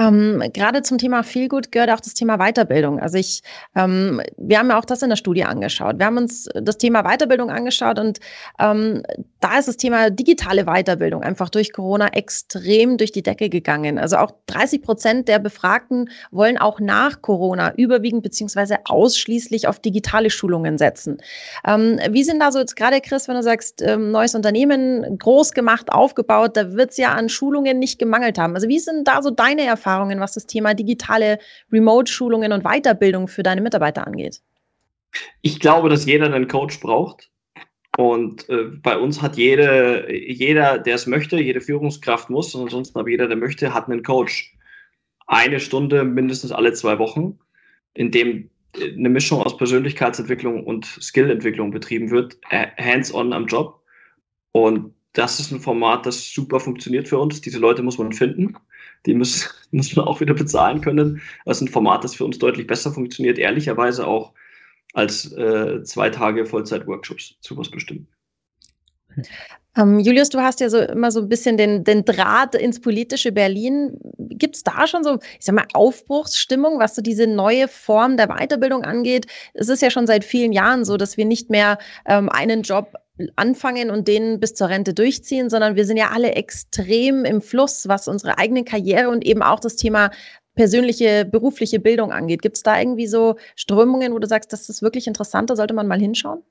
[0.00, 2.98] Ähm, Gerade zum Thema Feelgood gehört auch das Thema Weiterbildung.
[3.00, 3.42] Also ich,
[3.76, 5.98] ähm, wir haben ja auch das in der Studie angeschaut.
[5.98, 8.18] Wir haben uns das Thema Weiterbildung angeschaut und
[8.58, 9.02] ähm,
[9.40, 13.98] da ist das Thema digitale Weiterbildung einfach durch Corona extrem durch die Decke gegangen.
[13.98, 20.30] Also auch 30 Prozent der Befragten wollen auch nach Corona überwiegend beziehungsweise ausschließlich auf digitale
[20.30, 21.18] Schulungen setzen.
[21.66, 25.52] Ähm, wie sind da so jetzt gerade, Chris, wenn du sagst, ähm, neues Unternehmen, groß
[25.52, 28.54] gemacht, aufgebaut, da wird es ja an Schulungen nicht gemangelt haben.
[28.54, 29.89] Also wie sind da so deine Erfahrungen?
[29.90, 31.38] Erfahrungen, was das Thema digitale
[31.72, 34.40] Remote-Schulungen und Weiterbildung für deine Mitarbeiter angeht?
[35.42, 37.28] Ich glaube, dass jeder einen Coach braucht.
[37.98, 42.98] Und äh, bei uns hat jede, jeder, der es möchte, jede Führungskraft muss, und ansonsten
[42.98, 44.54] aber jeder, der möchte, hat einen Coach.
[45.26, 47.38] Eine Stunde mindestens alle zwei Wochen,
[47.94, 53.82] in dem äh, eine Mischung aus Persönlichkeitsentwicklung und Skillentwicklung betrieben wird, äh, hands-on am Job.
[54.52, 57.40] Und das ist ein Format, das super funktioniert für uns.
[57.40, 58.56] Diese Leute muss man finden.
[59.06, 61.20] Die muss, muss man auch wieder bezahlen können.
[61.44, 64.32] Das ist ein Format, das für uns deutlich besser funktioniert, ehrlicherweise auch
[64.92, 68.08] als äh, zwei Tage Vollzeit-Workshops zu was bestimmen.
[69.76, 73.30] Ähm, Julius, du hast ja so immer so ein bisschen den, den Draht ins politische
[73.30, 73.96] Berlin.
[74.18, 78.28] Gibt es da schon so, ich sag mal, Aufbruchsstimmung, was so diese neue Form der
[78.28, 79.26] Weiterbildung angeht?
[79.54, 82.94] Es ist ja schon seit vielen Jahren so, dass wir nicht mehr ähm, einen Job
[83.36, 87.88] anfangen und den bis zur Rente durchziehen, sondern wir sind ja alle extrem im Fluss,
[87.88, 90.10] was unsere eigene Karriere und eben auch das Thema
[90.54, 92.42] persönliche, berufliche Bildung angeht.
[92.42, 95.74] Gibt es da irgendwie so Strömungen, wo du sagst, das ist wirklich interessant, da sollte
[95.74, 96.42] man mal hinschauen?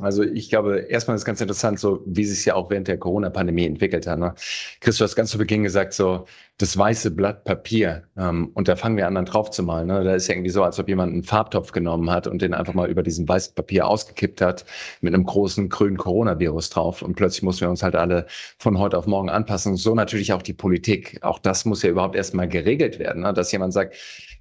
[0.00, 3.66] Also ich glaube, erstmal ist ganz interessant, so wie sich ja auch während der Corona-Pandemie
[3.66, 4.18] entwickelt hat.
[4.18, 4.34] Ne?
[4.80, 6.26] Chris, du hast ganz zu Beginn gesagt, so
[6.58, 8.04] das weiße Blatt Papier.
[8.16, 9.88] Ähm, und da fangen wir an, dann drauf zu malen.
[9.88, 10.04] Ne?
[10.04, 12.74] Da ist ja irgendwie so, als ob jemand einen Farbtopf genommen hat und den einfach
[12.74, 14.64] mal über diesen weißen Papier ausgekippt hat
[15.00, 17.02] mit einem großen grünen Coronavirus drauf.
[17.02, 18.26] Und plötzlich mussten wir uns halt alle
[18.58, 19.76] von heute auf morgen anpassen.
[19.76, 21.18] So natürlich auch die Politik.
[21.22, 23.32] Auch das muss ja überhaupt erstmal geregelt werden, ne?
[23.32, 23.96] dass jemand sagt,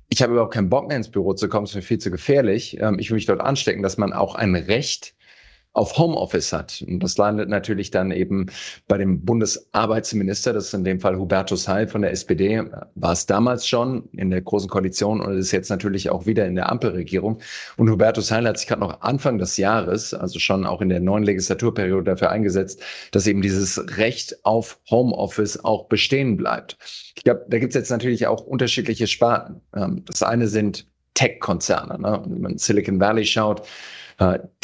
[0.09, 2.11] ich habe überhaupt keinen Bock mehr ins Büro zu kommen, es ist mir viel zu
[2.11, 2.79] gefährlich.
[2.79, 5.15] Ähm, ich will mich dort anstecken, dass man auch ein Recht
[5.73, 6.83] auf Homeoffice hat.
[6.87, 8.45] Und das landet natürlich dann eben
[8.87, 12.63] bei dem Bundesarbeitsminister, das ist in dem Fall Hubertus Heil von der SPD,
[12.95, 16.55] war es damals schon in der Großen Koalition und ist jetzt natürlich auch wieder in
[16.55, 17.39] der Ampelregierung.
[17.77, 20.99] Und Hubertus Heil hat sich gerade noch Anfang des Jahres, also schon auch in der
[20.99, 22.81] neuen Legislaturperiode dafür eingesetzt,
[23.11, 26.77] dass eben dieses Recht auf Homeoffice auch bestehen bleibt.
[27.15, 29.61] Ich glaube, da gibt es jetzt natürlich auch unterschiedliche Sparten.
[29.75, 31.99] Ähm, das eine sind Tech-Konzerne.
[31.99, 32.23] Ne?
[32.27, 33.63] Wenn man Silicon Valley schaut,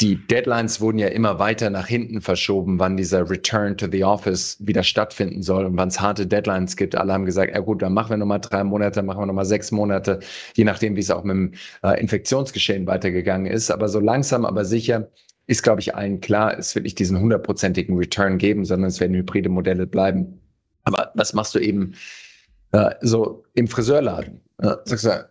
[0.00, 4.56] die Deadlines wurden ja immer weiter nach hinten verschoben, wann dieser Return to the Office
[4.60, 6.94] wieder stattfinden soll und wann es harte Deadlines gibt.
[6.94, 9.72] Alle haben gesagt, ja gut, dann machen wir nochmal drei Monate, machen wir nochmal sechs
[9.72, 10.20] Monate,
[10.54, 13.70] je nachdem, wie es auch mit dem äh, Infektionsgeschehen weitergegangen ist.
[13.70, 15.08] Aber so langsam, aber sicher
[15.46, 19.16] ist, glaube ich, allen klar, es wird nicht diesen hundertprozentigen Return geben, sondern es werden
[19.16, 20.40] hybride Modelle bleiben.
[20.84, 21.94] Aber was machst du eben
[22.72, 24.40] äh, so im Friseurladen?
[24.58, 25.29] Äh, sagst du,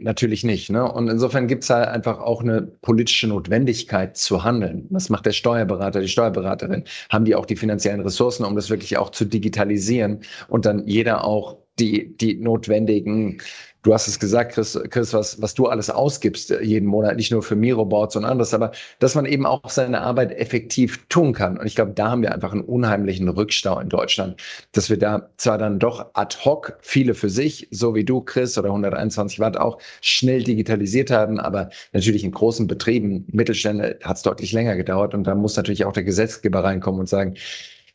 [0.00, 0.70] Natürlich nicht.
[0.70, 0.90] Ne?
[0.90, 4.86] Und insofern gibt es halt einfach auch eine politische Notwendigkeit zu handeln.
[4.90, 6.84] Was macht der Steuerberater, die Steuerberaterin?
[7.08, 11.24] Haben die auch die finanziellen Ressourcen, um das wirklich auch zu digitalisieren und dann jeder
[11.24, 13.40] auch die, die notwendigen
[13.82, 17.32] Du hast es gesagt, Chris, Chris was, was du alles ausgibst äh, jeden Monat, nicht
[17.32, 21.56] nur für Miroboards und anderes, aber dass man eben auch seine Arbeit effektiv tun kann.
[21.56, 24.40] Und ich glaube, da haben wir einfach einen unheimlichen Rückstau in Deutschland,
[24.72, 28.58] dass wir da zwar dann doch ad hoc viele für sich, so wie du, Chris,
[28.58, 34.22] oder 121 Watt auch, schnell digitalisiert haben, aber natürlich in großen Betrieben, Mittelstände, hat es
[34.22, 35.14] deutlich länger gedauert.
[35.14, 37.34] Und da muss natürlich auch der Gesetzgeber reinkommen und sagen,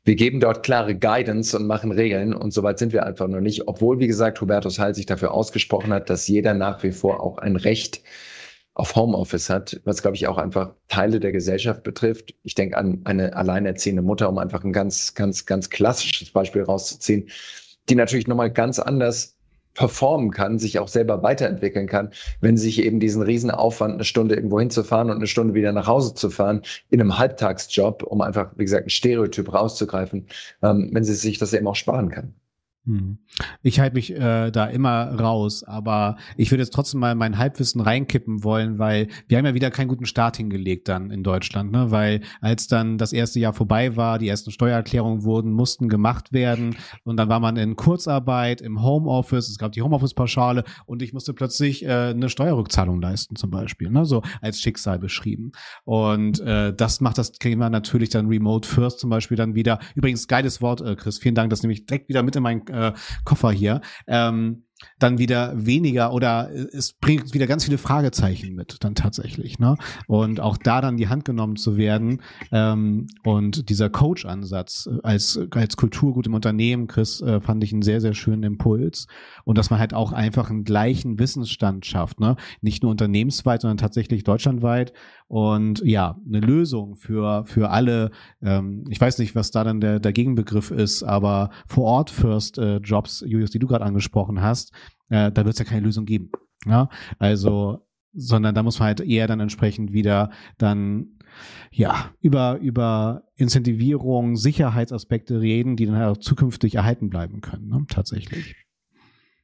[0.05, 3.67] wir geben dort klare Guidance und machen Regeln und soweit sind wir einfach noch nicht,
[3.67, 7.39] obwohl, wie gesagt, Hubertus Heil sich dafür ausgesprochen hat, dass jeder nach wie vor auch
[7.39, 8.01] ein Recht
[8.75, 12.35] auf Homeoffice hat, was, glaube ich, auch einfach Teile der Gesellschaft betrifft.
[12.43, 17.29] Ich denke an eine alleinerziehende Mutter, um einfach ein ganz, ganz, ganz klassisches Beispiel rauszuziehen,
[17.89, 19.34] die natürlich nochmal ganz anders
[19.75, 22.11] performen kann, sich auch selber weiterentwickeln kann,
[22.41, 26.15] wenn sich eben diesen Riesenaufwand, eine Stunde irgendwo hinzufahren und eine Stunde wieder nach Hause
[26.15, 30.27] zu fahren, in einem Halbtagsjob, um einfach, wie gesagt, ein Stereotyp rauszugreifen,
[30.63, 32.33] ähm, wenn sie sich das eben auch sparen kann.
[32.85, 33.17] Hm.
[33.63, 37.81] Ich halte mich äh, da immer raus, aber ich würde jetzt trotzdem mal mein Halbwissen
[37.81, 41.89] reinkippen wollen, weil wir haben ja wieder keinen guten Start hingelegt dann in Deutschland, ne?
[41.89, 46.75] Weil als dann das erste Jahr vorbei war, die ersten Steuererklärungen wurden, mussten gemacht werden
[47.03, 51.33] und dann war man in Kurzarbeit, im Homeoffice, es gab die Homeoffice-Pauschale und ich musste
[51.33, 54.05] plötzlich äh, eine Steuerrückzahlung leisten zum Beispiel, ne?
[54.05, 55.53] So als Schicksal beschrieben.
[55.85, 59.79] Und äh, das macht das Thema natürlich dann Remote First zum Beispiel dann wieder.
[59.95, 61.17] Übrigens geiles Wort, äh, Chris.
[61.17, 63.81] Vielen Dank, das nehme ich direkt wieder mit in meinen äh, Koffer hier.
[64.07, 64.65] Ähm,
[64.99, 69.59] dann wieder weniger oder es bringt wieder ganz viele Fragezeichen mit, dann tatsächlich.
[69.59, 69.77] Ne?
[70.07, 75.77] Und auch da dann die Hand genommen zu werden ähm, und dieser Coach-Ansatz als, als
[75.77, 79.07] Kulturgut im Unternehmen, Chris, äh, fand ich einen sehr, sehr schönen Impuls.
[79.43, 82.35] Und dass man halt auch einfach einen gleichen Wissensstand schafft, ne?
[82.61, 84.93] nicht nur unternehmensweit, sondern tatsächlich deutschlandweit.
[85.27, 88.11] Und ja, eine Lösung für, für alle,
[88.43, 92.57] ähm, ich weiß nicht, was da dann der, der Gegenbegriff ist, aber vor Ort First
[92.59, 94.71] äh, Jobs, Julius, die du gerade angesprochen hast,
[95.09, 96.31] äh, da wird es ja keine Lösung geben.
[96.65, 96.89] Ja?
[97.17, 101.07] Also, sondern da muss man halt eher dann entsprechend wieder dann
[101.71, 107.85] ja über über Incentivierung, Sicherheitsaspekte reden, die dann halt auch zukünftig erhalten bleiben können, ne?
[107.89, 108.55] tatsächlich.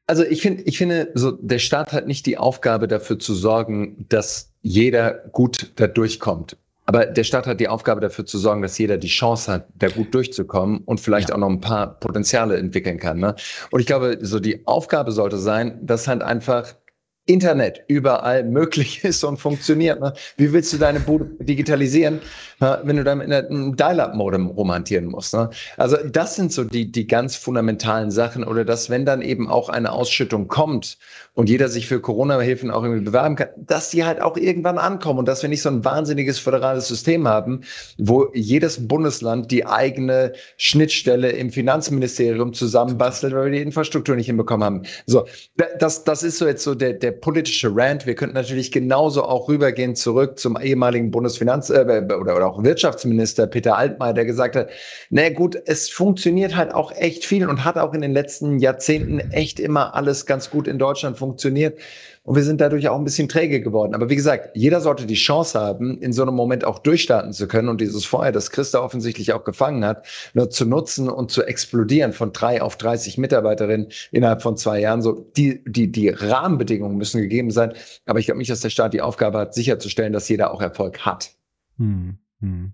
[0.08, 4.06] Also ich finde, ich finde, so der Staat hat nicht die Aufgabe dafür zu sorgen,
[4.10, 6.58] dass jeder gut da durchkommt.
[6.86, 9.88] Aber der Staat hat die Aufgabe dafür zu sorgen, dass jeder die Chance hat, da
[9.88, 11.36] gut durchzukommen und vielleicht ja.
[11.36, 13.20] auch noch ein paar Potenziale entwickeln kann.
[13.20, 13.36] Ne?
[13.70, 16.76] Und ich glaube, so die Aufgabe sollte sein, dass halt einfach
[17.32, 20.00] Internet überall möglich ist und funktioniert.
[20.00, 20.14] Ne?
[20.38, 22.20] Wie willst du deine Bude digitalisieren,
[22.60, 22.80] ne?
[22.84, 25.34] wenn du dann in einem Dial-Up-Modem romantieren musst?
[25.34, 25.50] Ne?
[25.78, 29.70] Also das sind so die, die ganz fundamentalen Sachen oder dass, wenn dann eben auch
[29.70, 30.98] eine Ausschüttung kommt
[31.34, 35.20] und jeder sich für Corona-Hilfen auch irgendwie bewerben kann, dass die halt auch irgendwann ankommen
[35.20, 37.62] und dass wir nicht so ein wahnsinniges föderales System haben,
[37.98, 44.66] wo jedes Bundesland die eigene Schnittstelle im Finanzministerium zusammenbastelt, weil wir die Infrastruktur nicht hinbekommen
[44.66, 44.84] haben.
[45.06, 45.26] So,
[45.80, 48.06] das, das ist so jetzt so der der politische Rant.
[48.06, 53.48] Wir könnten natürlich genauso auch rübergehen zurück zum ehemaligen Bundesfinanz- äh, oder, oder auch Wirtschaftsminister
[53.48, 54.70] Peter Altmaier, der gesagt hat,
[55.10, 59.20] na gut, es funktioniert halt auch echt viel und hat auch in den letzten Jahrzehnten
[59.20, 61.80] echt immer alles ganz gut in Deutschland funktioniert.
[62.24, 63.96] Und wir sind dadurch auch ein bisschen träge geworden.
[63.96, 67.48] Aber wie gesagt, jeder sollte die Chance haben, in so einem Moment auch durchstarten zu
[67.48, 70.06] können und dieses Feuer, das Christa offensichtlich auch gefangen hat,
[70.36, 75.02] nur zu nutzen und zu explodieren von drei auf 30 Mitarbeiterinnen innerhalb von zwei Jahren.
[75.02, 77.74] So, die, die, die Rahmenbedingungen müssen gegeben sein.
[78.06, 81.00] Aber ich glaube nicht, dass der Staat die Aufgabe hat, sicherzustellen, dass jeder auch Erfolg
[81.00, 81.32] hat.
[81.78, 82.74] Hm, hm.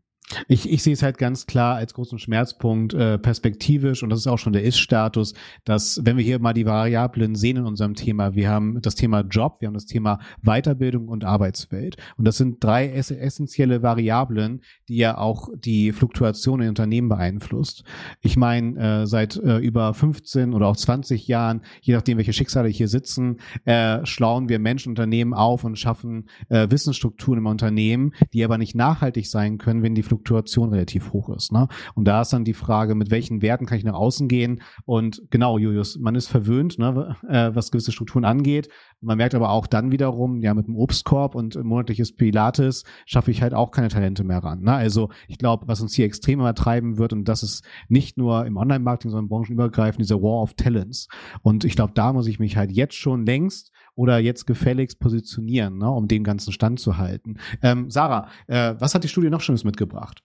[0.49, 4.27] Ich, ich sehe es halt ganz klar als großen Schmerzpunkt äh, perspektivisch und das ist
[4.27, 8.35] auch schon der Ist-Status, dass wenn wir hier mal die Variablen sehen in unserem Thema,
[8.35, 12.61] wir haben das Thema Job, wir haben das Thema Weiterbildung und Arbeitswelt und das sind
[12.61, 17.83] drei ess essentielle Variablen, die ja auch die Fluktuation in Unternehmen beeinflusst.
[18.21, 22.67] Ich meine, äh, seit äh, über 15 oder auch 20 Jahren, je nachdem welche Schicksale
[22.67, 28.43] hier sitzen, äh, schlauen wir Menschen, Unternehmen auf und schaffen äh, Wissensstrukturen im Unternehmen, die
[28.43, 31.51] aber nicht nachhaltig sein können, wenn die Fluktuation Fluktuation relativ hoch ist.
[31.51, 31.67] Ne?
[31.95, 34.61] Und da ist dann die Frage, mit welchen Werten kann ich nach außen gehen?
[34.85, 38.69] Und genau, Julius, man ist verwöhnt, ne, äh, was gewisse Strukturen angeht.
[38.99, 43.41] Man merkt aber auch dann wiederum, ja, mit dem Obstkorb und monatliches Pilates schaffe ich
[43.41, 44.61] halt auch keine Talente mehr ran.
[44.61, 44.73] Ne?
[44.73, 48.57] Also ich glaube, was uns hier extrem treiben wird, und das ist nicht nur im
[48.57, 51.07] Online-Marketing, sondern branchenübergreifend, dieser War of Talents.
[51.41, 55.79] Und ich glaube, da muss ich mich halt jetzt schon längst oder jetzt gefälligst positionieren,
[55.79, 57.37] ne, um dem ganzen Stand zu halten.
[57.63, 60.23] Ähm, Sarah, äh, was hat die Studie noch Schönes mitgebracht?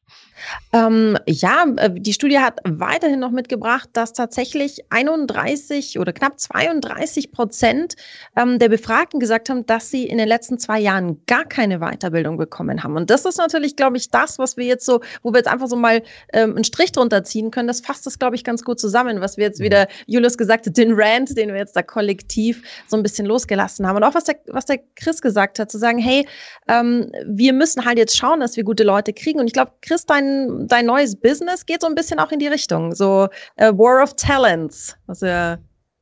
[0.72, 7.32] Ähm, ja, äh, die Studie hat weiterhin noch mitgebracht, dass tatsächlich 31 oder knapp 32
[7.32, 7.94] Prozent
[8.36, 12.36] ähm, der Befragten gesagt haben, dass sie in den letzten zwei Jahren gar keine Weiterbildung
[12.36, 12.96] bekommen haben.
[12.96, 15.68] Und das ist natürlich, glaube ich, das, was wir jetzt so, wo wir jetzt einfach
[15.68, 16.02] so mal
[16.34, 17.68] ähm, einen Strich drunter ziehen können.
[17.68, 20.76] Das fasst das, glaube ich, ganz gut zusammen, was wir jetzt wieder, Julius gesagt hat,
[20.76, 23.96] den Rant, den wir jetzt da kollektiv so ein bisschen losgelassen gelassen haben.
[23.96, 26.26] Und auch was der, was der Chris gesagt hat, zu sagen, hey,
[26.68, 29.40] ähm, wir müssen halt jetzt schauen, dass wir gute Leute kriegen.
[29.40, 32.48] Und ich glaube, Chris, dein, dein neues Business geht so ein bisschen auch in die
[32.48, 32.94] Richtung.
[32.94, 33.28] So
[33.60, 34.96] uh, War of Talents.
[35.06, 35.58] Also ja,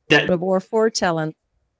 [0.09, 1.33] War for Talent.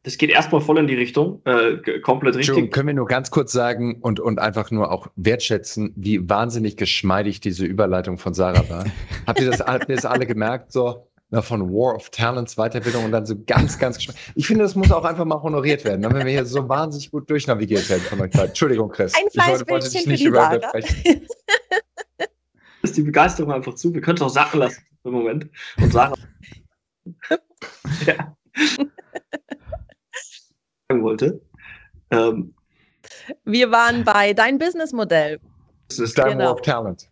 [0.04, 2.72] Das geht erstmal voll in die Richtung, äh, komplett richtig.
[2.72, 7.40] Können wir nur ganz kurz sagen und, und einfach nur auch wertschätzen, wie wahnsinnig geschmeidig
[7.40, 8.86] diese Überleitung von Sarah war.
[9.28, 10.72] habt ihr das, habt ihr das alle gemerkt?
[10.72, 14.20] So, na, von War of Talents Weiterbildung und dann so ganz, ganz gespannt.
[14.36, 17.30] Ich finde, das muss auch einfach mal honoriert werden, wenn wir hier so wahnsinnig gut
[17.30, 18.34] durchnavigiert werden von euch.
[18.36, 19.14] Entschuldigung, Chris.
[19.16, 21.26] Ein ich wollte, wollte dich nicht übersprechen.
[22.84, 23.94] ist die Begeisterung einfach zu.
[23.94, 25.50] Wir können es auch Sachen lassen im Moment.
[25.78, 26.16] Und Sarah.
[28.06, 28.36] ja.
[30.90, 31.42] sagen wollte.
[32.12, 32.54] Ähm,
[33.46, 35.40] wir waren bei dein Businessmodell.
[35.88, 36.46] Das ist dein genau.
[36.46, 37.10] War of Talent.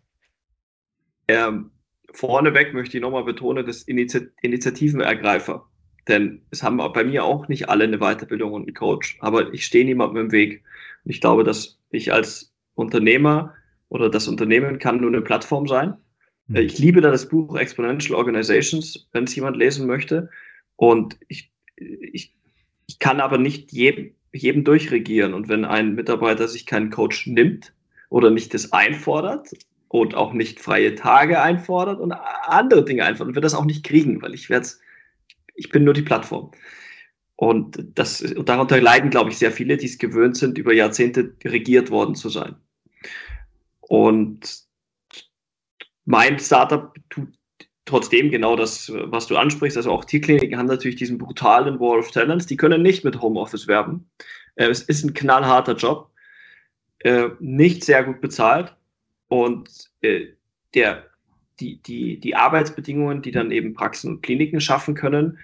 [1.28, 1.70] Ähm,
[2.12, 5.66] vorneweg möchte ich nochmal betonen, das Initi Initiativenergreifer.
[6.08, 9.64] Denn es haben bei mir auch nicht alle eine Weiterbildung und einen Coach, aber ich
[9.64, 10.62] stehe niemandem im Weg.
[11.04, 13.54] Und ich glaube, dass ich als Unternehmer
[13.88, 15.94] oder das Unternehmen kann nur eine Plattform sein.
[16.46, 16.56] Mhm.
[16.56, 20.30] Ich liebe da das Buch Exponential Organizations, wenn es jemand lesen möchte.
[20.76, 22.34] Und ich, ich,
[22.86, 25.34] ich kann aber nicht jedem, jedem durchregieren.
[25.34, 27.74] Und wenn ein Mitarbeiter sich keinen Coach nimmt
[28.08, 29.50] oder nicht das einfordert,
[29.90, 33.84] und auch nicht freie Tage einfordert und andere Dinge einfordert und wird das auch nicht
[33.84, 34.68] kriegen, weil ich werde
[35.56, 36.52] ich bin nur die Plattform.
[37.34, 41.34] Und das, und darunter leiden, glaube ich, sehr viele, die es gewöhnt sind, über Jahrzehnte
[41.44, 42.54] regiert worden zu sein.
[43.80, 44.62] Und
[46.04, 47.28] mein Startup tut
[47.84, 49.76] trotzdem genau das, was du ansprichst.
[49.76, 52.46] Also auch Tierkliniken haben natürlich diesen brutalen War of Talents.
[52.46, 54.08] Die können nicht mit Homeoffice werben.
[54.54, 56.12] Äh, es ist ein knallharter Job,
[57.00, 58.76] äh, nicht sehr gut bezahlt
[59.30, 59.70] und
[60.02, 60.26] äh,
[60.74, 61.06] der,
[61.60, 65.38] die, die, die Arbeitsbedingungen, die dann eben Praxen und Kliniken schaffen können,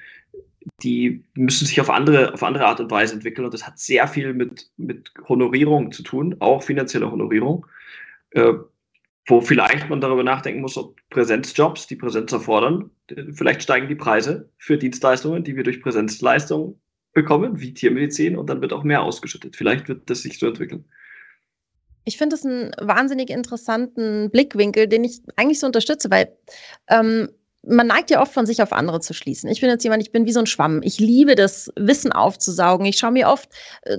[0.83, 3.45] die müssen sich auf andere, auf andere Art und Weise entwickeln.
[3.45, 7.65] Und das hat sehr viel mit, mit Honorierung zu tun, auch finanzieller Honorierung.
[8.31, 8.55] Äh,
[9.29, 12.91] wo vielleicht man darüber nachdenken muss, ob Präsenzjobs, die Präsenz erfordern,
[13.33, 16.81] vielleicht steigen die Preise für Dienstleistungen, die wir durch Präsenzleistungen
[17.13, 19.57] bekommen, wie Tiermedizin, und dann wird auch mehr ausgeschüttet.
[19.57, 20.85] Vielleicht wird das sich so entwickeln.
[22.07, 26.37] Ich finde es einen wahnsinnig interessanten Blickwinkel, den ich eigentlich so unterstütze, weil
[26.89, 27.31] ähm,
[27.67, 29.51] man neigt ja oft von sich auf andere zu schließen.
[29.51, 30.81] Ich bin jetzt jemand, ich bin wie so ein Schwamm.
[30.83, 32.87] Ich liebe das, Wissen aufzusaugen.
[32.87, 33.51] Ich schaue mir oft
[33.83, 33.97] äh,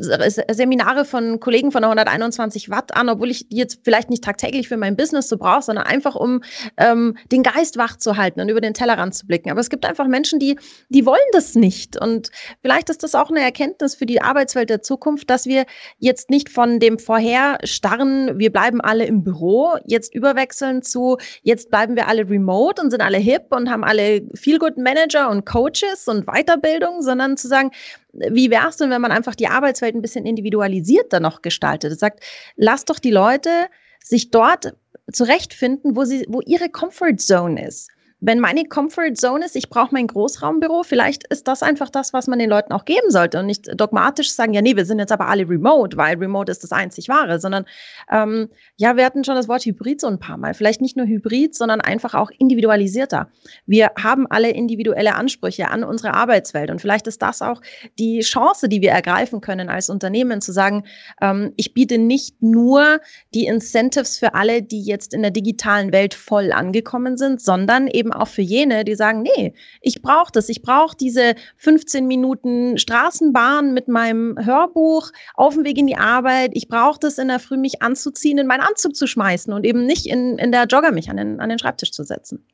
[0.53, 4.67] Seminare von Kollegen von der 121 Watt an, obwohl ich die jetzt vielleicht nicht tagtäglich
[4.67, 6.41] für mein Business so brauche, sondern einfach um
[6.77, 9.51] ähm, den Geist wach zu halten und über den Tellerrand zu blicken.
[9.51, 10.57] Aber es gibt einfach Menschen, die,
[10.89, 11.99] die wollen das nicht.
[11.99, 12.29] Und
[12.61, 15.65] vielleicht ist das auch eine Erkenntnis für die Arbeitswelt der Zukunft, dass wir
[15.97, 21.69] jetzt nicht von dem vorher starren, wir bleiben alle im Büro, jetzt überwechseln zu, jetzt
[21.69, 26.25] bleiben wir alle remote und sind alle hip und haben alle Feel-Good-Manager und Coaches und
[26.25, 27.71] Weiterbildung, sondern zu sagen,
[28.13, 31.91] wie wäre es denn, wenn man einfach die Arbeitswelt ein bisschen individualisierter noch gestaltet?
[31.91, 32.23] Das sagt,
[32.55, 33.67] lass doch die Leute
[34.01, 34.75] sich dort
[35.11, 39.93] zurechtfinden, wo sie, wo ihre Comfort Zone ist wenn meine Comfort Zone ist, ich brauche
[39.93, 43.45] mein Großraumbüro, vielleicht ist das einfach das, was man den Leuten auch geben sollte und
[43.45, 46.71] nicht dogmatisch sagen, ja, nee, wir sind jetzt aber alle remote, weil remote ist das
[46.71, 47.65] einzig wahre, sondern
[48.11, 50.55] ähm, ja, wir hatten schon das Wort Hybrid so ein paar Mal.
[50.55, 53.29] Vielleicht nicht nur Hybrid, sondern einfach auch individualisierter.
[53.67, 57.61] Wir haben alle individuelle Ansprüche an unsere Arbeitswelt und vielleicht ist das auch
[57.99, 60.85] die Chance, die wir ergreifen können als Unternehmen, zu sagen,
[61.21, 62.99] ähm, ich biete nicht nur
[63.35, 68.06] die Incentives für alle, die jetzt in der digitalen Welt voll angekommen sind, sondern eben
[68.07, 72.77] eben auch für jene, die sagen, nee, ich brauche das, ich brauche diese 15 Minuten
[72.77, 77.39] Straßenbahn mit meinem Hörbuch auf dem Weg in die Arbeit, ich brauche das in der
[77.39, 80.91] Früh, mich anzuziehen, in meinen Anzug zu schmeißen und eben nicht in, in der Jogger
[80.91, 82.45] mich an den, an den Schreibtisch zu setzen.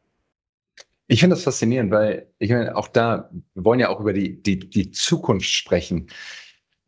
[1.08, 4.42] Ich finde das faszinierend, weil ich meine, auch da, wir wollen ja auch über die,
[4.42, 6.08] die, die Zukunft sprechen.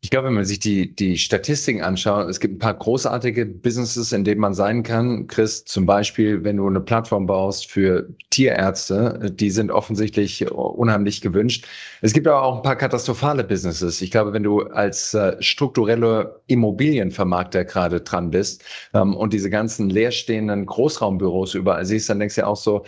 [0.05, 4.11] Ich glaube, wenn man sich die, die Statistiken anschaut, es gibt ein paar großartige Businesses,
[4.11, 5.25] in denen man sein kann.
[5.25, 11.65] Chris, zum Beispiel, wenn du eine Plattform baust für Tierärzte, die sind offensichtlich unheimlich gewünscht.
[12.03, 13.99] Es gibt aber auch ein paar katastrophale Businesses.
[13.99, 18.63] Ich glaube, wenn du als äh, strukturelle Immobilienvermarkter gerade dran bist
[18.93, 22.85] ähm, und diese ganzen leerstehenden Großraumbüros überall siehst, dann denkst du ja auch so,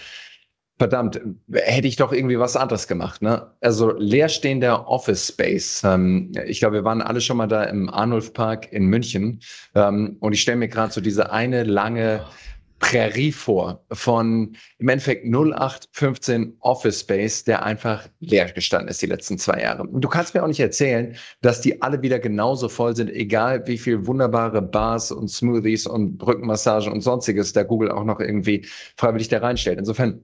[0.80, 1.20] verdammt,
[1.52, 3.22] hätte ich doch irgendwie was anderes gemacht.
[3.22, 3.52] Ne?
[3.62, 5.82] Also leerstehender Office Space.
[5.84, 9.40] Ähm, ich glaube, wir waren alle schon mal da im Arnulf Park in München.
[9.76, 12.26] Ähm, und ich stelle mir gerade so diese eine lange
[12.80, 19.38] Prärie vor von im Endeffekt 0815 Office Space, der einfach leer gestanden ist die letzten
[19.38, 19.84] zwei Jahre.
[19.84, 23.66] Und du kannst mir auch nicht erzählen, dass die alle wieder genauso voll sind, egal
[23.68, 28.66] wie viel wunderbare Bars und Smoothies und Brückenmassagen und sonstiges da Google auch noch irgendwie
[28.96, 29.80] freiwillig da reinstellt.
[29.80, 30.24] Insofern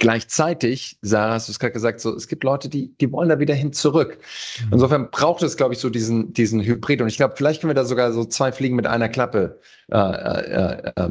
[0.00, 3.38] Gleichzeitig, Sarah, hast du es gerade gesagt, so, es gibt Leute, die, die wollen da
[3.38, 4.18] wieder hin zurück.
[4.64, 4.72] Mhm.
[4.72, 7.02] Insofern braucht es, glaube ich, so diesen, diesen Hybrid.
[7.02, 9.60] Und ich glaube, vielleicht können wir da sogar so zwei Fliegen mit einer Klappe,
[9.92, 11.10] äh, äh, äh,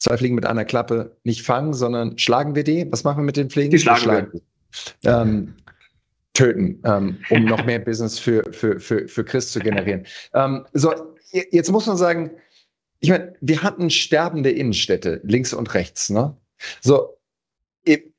[0.00, 2.88] zwei Fliegen mit einer Klappe nicht fangen, sondern schlagen wir die?
[2.90, 3.70] Was machen wir mit den Fliegen?
[3.70, 5.10] Die schlagen, schlagen wir.
[5.12, 5.54] Ähm,
[6.34, 10.04] töten, ähm, um noch mehr Business für, für, für, für Chris zu generieren.
[10.34, 10.92] Ähm, so,
[11.30, 12.32] jetzt muss man sagen,
[12.98, 16.36] ich meine, wir hatten sterbende Innenstädte, links und rechts, ne?
[16.80, 17.17] So,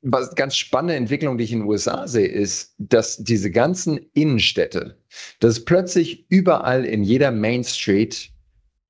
[0.02, 4.96] was ganz spannende Entwicklung, die ich in den USA sehe, ist, dass diese ganzen Innenstädte,
[5.38, 8.30] dass es plötzlich überall in jeder Main Street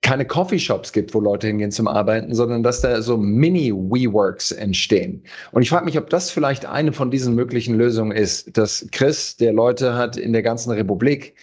[0.02, 5.22] keine Coffeeshops gibt, wo Leute hingehen zum Arbeiten, sondern dass da so Mini-WeWorks entstehen.
[5.52, 9.36] Und ich frage mich, ob das vielleicht eine von diesen möglichen Lösungen ist, dass Chris,
[9.36, 11.34] der Leute hat in der ganzen Republik,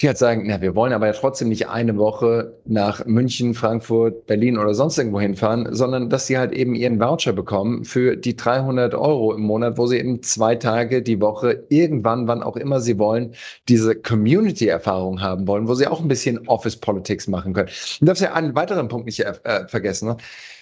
[0.00, 4.26] die halt sagen, na, wir wollen aber ja trotzdem nicht eine Woche nach München, Frankfurt,
[4.26, 8.34] Berlin oder sonst irgendwo hinfahren, sondern dass sie halt eben ihren Voucher bekommen für die
[8.34, 12.80] 300 Euro im Monat, wo sie eben zwei Tage die Woche irgendwann, wann auch immer
[12.80, 13.36] sie wollen,
[13.68, 17.68] diese Community-Erfahrung haben wollen, wo sie auch ein bisschen Office-Politics machen können.
[18.00, 20.08] Du darfst ja einen weiteren Punkt nicht äh, vergessen.
[20.08, 20.16] Ne?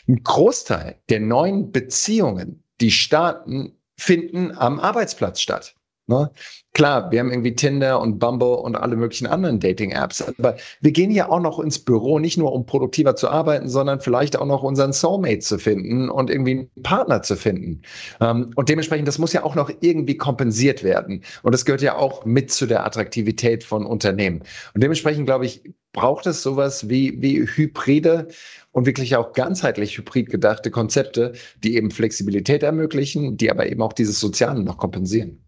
[0.08, 5.74] Ein Großteil der neuen Beziehungen, die starten, finden am Arbeitsplatz statt.
[6.06, 6.30] Ne?
[6.74, 11.11] Klar, wir haben irgendwie Tinder und Bumble und alle möglichen anderen Dating-Apps, aber wir gehen
[11.11, 14.62] ja auch noch ins Büro, nicht nur um produktiver zu arbeiten, sondern vielleicht auch noch
[14.62, 17.82] unseren Soulmate zu finden und irgendwie einen Partner zu finden.
[18.22, 21.22] Ähm, und dementsprechend, das muss ja auch noch irgendwie kompensiert werden.
[21.42, 24.42] Und das gehört ja auch mit zu der Attraktivität von Unternehmen.
[24.72, 28.29] Und dementsprechend, glaube ich, braucht es sowas wie, wie Hybride
[28.70, 33.92] und wirklich auch ganzheitlich hybrid gedachte Konzepte, die eben Flexibilität ermöglichen, die aber eben auch
[33.92, 35.38] dieses Soziale noch kompensieren.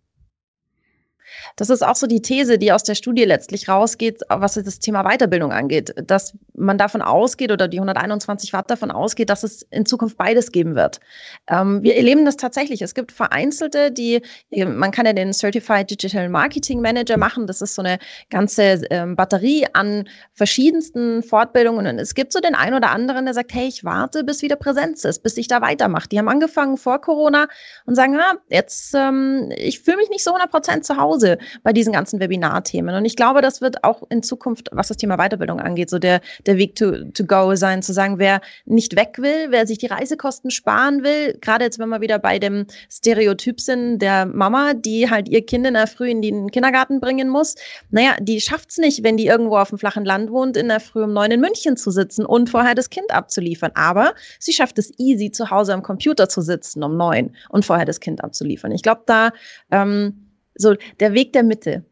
[1.57, 5.05] Das ist auch so die These, die aus der Studie letztlich rausgeht, was das Thema
[5.05, 9.87] Weiterbildung angeht, dass man davon ausgeht oder die 121 Watt davon ausgeht, dass es in
[9.87, 11.01] Zukunft beides geben wird.
[11.49, 12.83] Ähm, wir erleben das tatsächlich.
[12.83, 17.47] Es gibt vereinzelte, die, man kann ja den Certified Digital Marketing Manager machen.
[17.47, 17.99] Das ist so eine
[18.31, 21.87] ganze ähm, Batterie an verschiedensten Fortbildungen.
[21.87, 24.57] Und es gibt so den einen oder anderen, der sagt, hey, ich warte, bis wieder
[24.57, 26.09] Präsenz ist, bis ich da weitermache.
[26.09, 27.47] Die haben angefangen vor Corona
[27.87, 31.24] und sagen, ah, jetzt, ähm, ich fühle mich nicht so 100 Prozent zu Hause
[31.63, 32.95] bei diesen ganzen Webinarthemen.
[32.95, 36.21] Und ich glaube, das wird auch in Zukunft, was das Thema Weiterbildung angeht, so der,
[36.47, 39.87] der Weg to, to go sein, zu sagen, wer nicht weg will, wer sich die
[39.87, 45.11] Reisekosten sparen will, gerade jetzt, wenn wir wieder bei dem Stereotyp sind der Mama, die
[45.11, 47.55] halt ihr Kind in der Früh in den Kindergarten bringen muss,
[47.91, 50.81] naja, die schafft es nicht, wenn die irgendwo auf dem flachen Land wohnt, in der
[50.81, 53.73] Früh um neun in München zu sitzen und vorher das Kind abzuliefern.
[53.75, 57.85] Aber sie schafft es easy, zu Hause am Computer zu sitzen um neun und vorher
[57.85, 58.73] das Kind abzuliefern.
[58.73, 59.31] Ich glaube, da
[59.71, 60.24] ähm,
[60.55, 61.85] so der Weg der Mitte.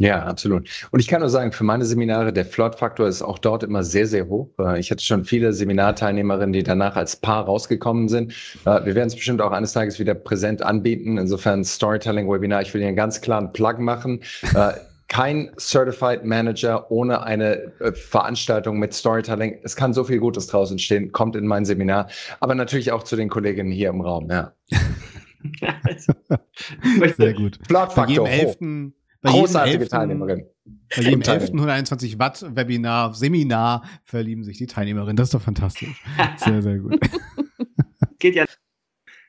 [0.00, 0.66] Ja, absolut.
[0.92, 4.06] Und ich kann nur sagen, für meine Seminare, der Flood-Faktor ist auch dort immer sehr,
[4.06, 4.48] sehr hoch.
[4.58, 8.32] Äh, ich hatte schon viele Seminarteilnehmerinnen, die danach als Paar rausgekommen sind.
[8.64, 11.18] Äh, wir werden es bestimmt auch eines Tages wieder präsent anbieten.
[11.18, 12.62] Insofern Storytelling-Webinar.
[12.62, 14.22] Ich will hier einen ganz klaren Plug machen.
[14.54, 14.72] Äh,
[15.08, 19.58] kein Certified Manager ohne eine Veranstaltung mit Storytelling.
[19.64, 21.12] Es kann so viel Gutes draußen stehen.
[21.12, 22.08] Kommt in mein Seminar.
[22.38, 24.30] Aber natürlich auch zu den Kolleginnen hier im Raum.
[24.30, 24.54] Ja.
[27.16, 27.58] Sehr gut.
[27.66, 28.56] Flood-Faktor hoch.
[29.22, 30.46] Bei Großartige Teilnehmerin.
[30.64, 31.50] Bei jedem 11.
[31.50, 35.16] 121 Watt Webinar, Seminar verlieben sich die Teilnehmerinnen.
[35.16, 36.02] Das ist doch fantastisch.
[36.36, 36.98] Sehr, sehr gut.
[38.18, 38.46] Geht ja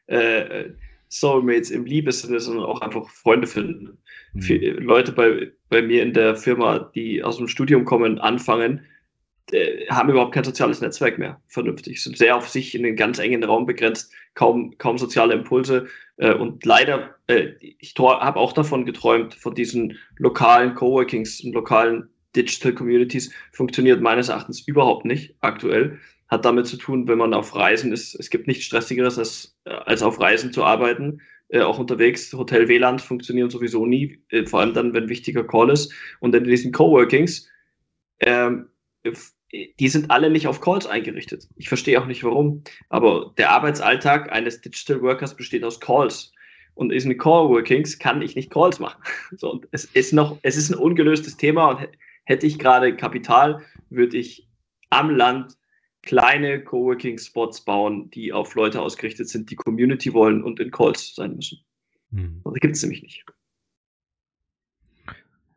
[0.08, 0.70] äh,
[1.10, 3.98] Soulmates im Liebessinne, sondern auch einfach Freunde finden.
[4.34, 4.78] Mhm.
[4.80, 8.86] Leute bei, bei mir in der Firma, die aus dem Studium kommen, anfangen,
[9.52, 13.20] äh, haben überhaupt kein soziales Netzwerk mehr vernünftig, sind sehr auf sich in den ganz
[13.20, 15.88] engen Raum begrenzt, kaum, kaum soziale Impulse.
[16.18, 22.10] Äh, und leider, äh, ich habe auch davon geträumt, von diesen lokalen Coworkings und lokalen
[22.36, 26.00] Digital Communities, funktioniert meines Erachtens überhaupt nicht aktuell.
[26.30, 30.02] Hat damit zu tun, wenn man auf Reisen ist, es gibt nichts Stressigeres, als, als
[30.02, 31.22] auf Reisen zu arbeiten.
[31.52, 32.32] Äh, auch unterwegs.
[32.32, 35.94] Hotel WLAN funktionieren sowieso nie, äh, vor allem dann, wenn wichtiger Call ist.
[36.22, 37.50] Und in diesen Coworkings
[38.22, 38.70] ähm,
[39.04, 41.48] die sind alle nicht auf Calls eingerichtet.
[41.56, 42.64] Ich verstehe auch nicht warum.
[42.90, 46.32] Aber der Arbeitsalltag eines Digital Workers besteht aus Calls.
[46.74, 49.04] Und in Call-Workings kann ich nicht Calls machen.
[49.38, 51.90] So, und es ist noch, es ist ein ungelöstes Thema und
[52.26, 54.48] hätte ich gerade Kapital, würde ich
[54.90, 55.58] am Land
[56.02, 61.36] kleine Coworking-Spots bauen, die auf Leute ausgerichtet sind, die Community wollen und in Calls sein
[61.36, 61.60] müssen.
[62.10, 62.42] Mhm.
[62.44, 63.26] Das gibt es nämlich nicht.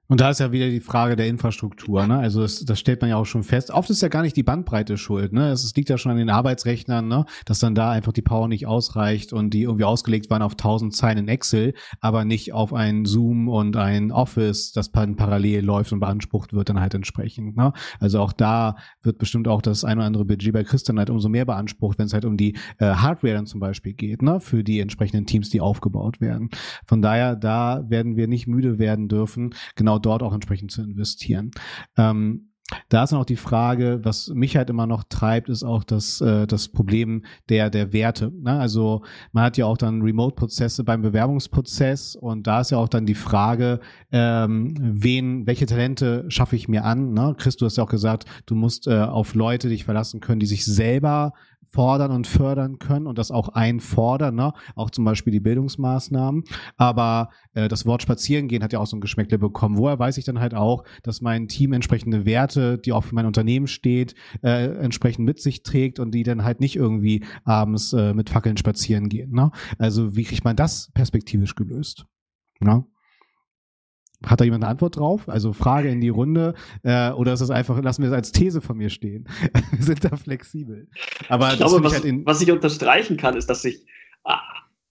[0.06, 2.18] Und da ist ja wieder die Frage der Infrastruktur, ne?
[2.18, 3.70] Also das, das stellt man ja auch schon fest.
[3.70, 5.48] Oft ist ja gar nicht die Bandbreite schuld, ne?
[5.48, 7.24] Es liegt ja schon an den Arbeitsrechnern, ne?
[7.46, 10.94] Dass dann da einfach die Power nicht ausreicht und die irgendwie ausgelegt waren auf 1000
[10.94, 16.00] Zeilen in Excel, aber nicht auf ein Zoom und ein Office, das parallel läuft und
[16.00, 17.72] beansprucht wird dann halt entsprechend, ne?
[17.98, 21.30] Also auch da wird bestimmt auch das ein oder andere Budget bei Christian halt umso
[21.30, 24.38] mehr beansprucht, wenn es halt um die äh, Hardware dann zum Beispiel geht, ne?
[24.40, 26.50] Für die entsprechenden Teams, die aufgebaut werden.
[26.86, 30.82] Von daher, da werden wir nicht müde werden dürfen, genau genau dort auch entsprechend zu
[30.82, 31.50] investieren.
[31.96, 32.50] Ähm,
[32.88, 36.46] da ist noch die Frage, was mich halt immer noch treibt, ist auch das, äh,
[36.46, 38.32] das Problem der, der Werte.
[38.32, 38.58] Ne?
[38.58, 43.04] Also man hat ja auch dann Remote-Prozesse beim Bewerbungsprozess und da ist ja auch dann
[43.04, 43.80] die Frage,
[44.12, 47.12] ähm, wen, welche Talente schaffe ich mir an?
[47.12, 47.34] Ne?
[47.36, 50.46] Chris, du hast ja auch gesagt, du musst äh, auf Leute dich verlassen können, die
[50.46, 51.34] sich selber
[51.68, 54.52] fordern und fördern können und das auch einfordern, ne?
[54.74, 56.44] auch zum Beispiel die Bildungsmaßnahmen.
[56.76, 59.78] Aber äh, das Wort Spazierengehen hat ja auch so ein Geschmäckle bekommen.
[59.78, 63.26] Woher weiß ich dann halt auch, dass mein Team entsprechende Werte, die auch für mein
[63.26, 68.14] Unternehmen steht, äh, entsprechend mit sich trägt und die dann halt nicht irgendwie abends äh,
[68.14, 69.32] mit Fackeln spazieren gehen.
[69.32, 69.50] Ne?
[69.78, 72.06] Also wie kriegt man das perspektivisch gelöst?
[72.60, 72.84] Ne?
[74.24, 75.28] Hat da jemand eine Antwort drauf?
[75.28, 78.60] Also Frage in die Runde äh, oder ist das einfach, lassen wir es als These
[78.60, 79.28] von mir stehen?
[79.70, 80.88] wir sind da flexibel.
[81.28, 83.84] Aber ich glaube, was, ich halt was ich unterstreichen kann, ist, dass sich
[84.24, 84.40] ah,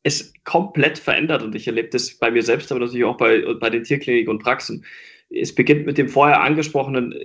[0.04, 3.70] es komplett verändert und ich erlebe das bei mir selbst, aber natürlich auch bei, bei
[3.70, 4.86] den Tierkliniken und Praxen.
[5.30, 7.16] Es beginnt mit dem vorher angesprochenen,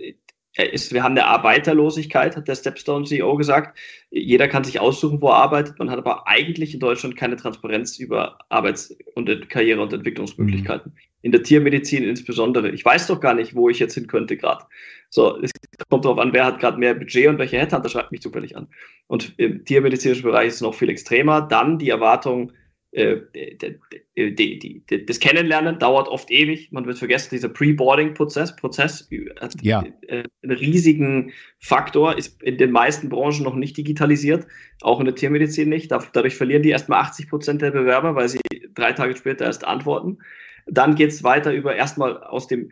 [0.57, 3.79] ist, wir haben eine Arbeiterlosigkeit, hat der Stepstone CEO gesagt.
[4.11, 5.79] Jeder kann sich aussuchen, wo er arbeitet.
[5.79, 10.93] Man hat aber eigentlich in Deutschland keine Transparenz über Arbeits- und Karriere- und Entwicklungsmöglichkeiten.
[10.93, 12.71] Mhm in der Tiermedizin insbesondere.
[12.71, 14.65] Ich weiß doch gar nicht, wo ich jetzt hin könnte gerade.
[15.11, 15.51] So, es
[15.89, 18.69] kommt darauf an, wer hat gerade mehr Budget und welcher Headhunter schreibt mich zufällig an.
[19.07, 21.43] Und im tiermedizinischen Bereich ist es noch viel extremer.
[21.43, 22.53] Dann die Erwartung,
[22.93, 26.73] die, die, die, das Kennenlernen dauert oft ewig.
[26.73, 29.09] Man wird vergessen, dieser Pre-Boarding-Prozess Prozess
[29.39, 29.85] hat ja.
[30.07, 34.47] Äh, einen riesigen Faktor, ist in den meisten Branchen noch nicht digitalisiert,
[34.81, 35.91] auch in der Tiermedizin nicht.
[35.91, 38.41] Dadurch verlieren die erstmal 80 Prozent der Bewerber, weil sie
[38.75, 40.19] drei Tage später erst antworten.
[40.67, 42.71] Dann geht es weiter über erstmal aus dem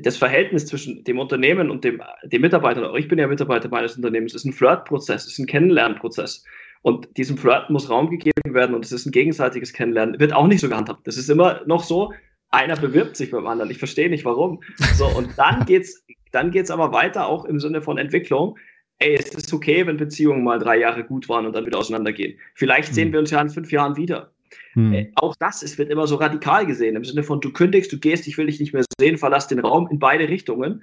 [0.00, 4.34] das Verhältnis zwischen dem Unternehmen und dem, dem Mitarbeiter, ich bin ja Mitarbeiter meines Unternehmens,
[4.34, 6.42] ist ein Flirtprozess, ist ein Kennenlernprozess.
[6.82, 10.20] Und diesem Flirt muss Raum gegeben werden und es ist ein gegenseitiges Kennenlernen.
[10.20, 11.06] Wird auch nicht so gehandhabt.
[11.06, 12.12] Das ist immer noch so,
[12.50, 13.70] einer bewirbt sich beim anderen.
[13.70, 14.60] Ich verstehe nicht warum.
[14.94, 18.56] So, und dann geht's, dann geht's aber weiter auch im Sinne von Entwicklung.
[19.00, 22.38] Ey, es ist okay, wenn Beziehungen mal drei Jahre gut waren und dann wieder auseinandergehen.
[22.54, 23.12] Vielleicht sehen hm.
[23.12, 24.32] wir uns ja in fünf Jahren wieder.
[24.72, 25.08] Hm.
[25.16, 28.26] Auch das, es wird immer so radikal gesehen, im Sinne von, du kündigst, du gehst,
[28.26, 30.82] ich will dich nicht mehr sehen, verlass den Raum in beide Richtungen.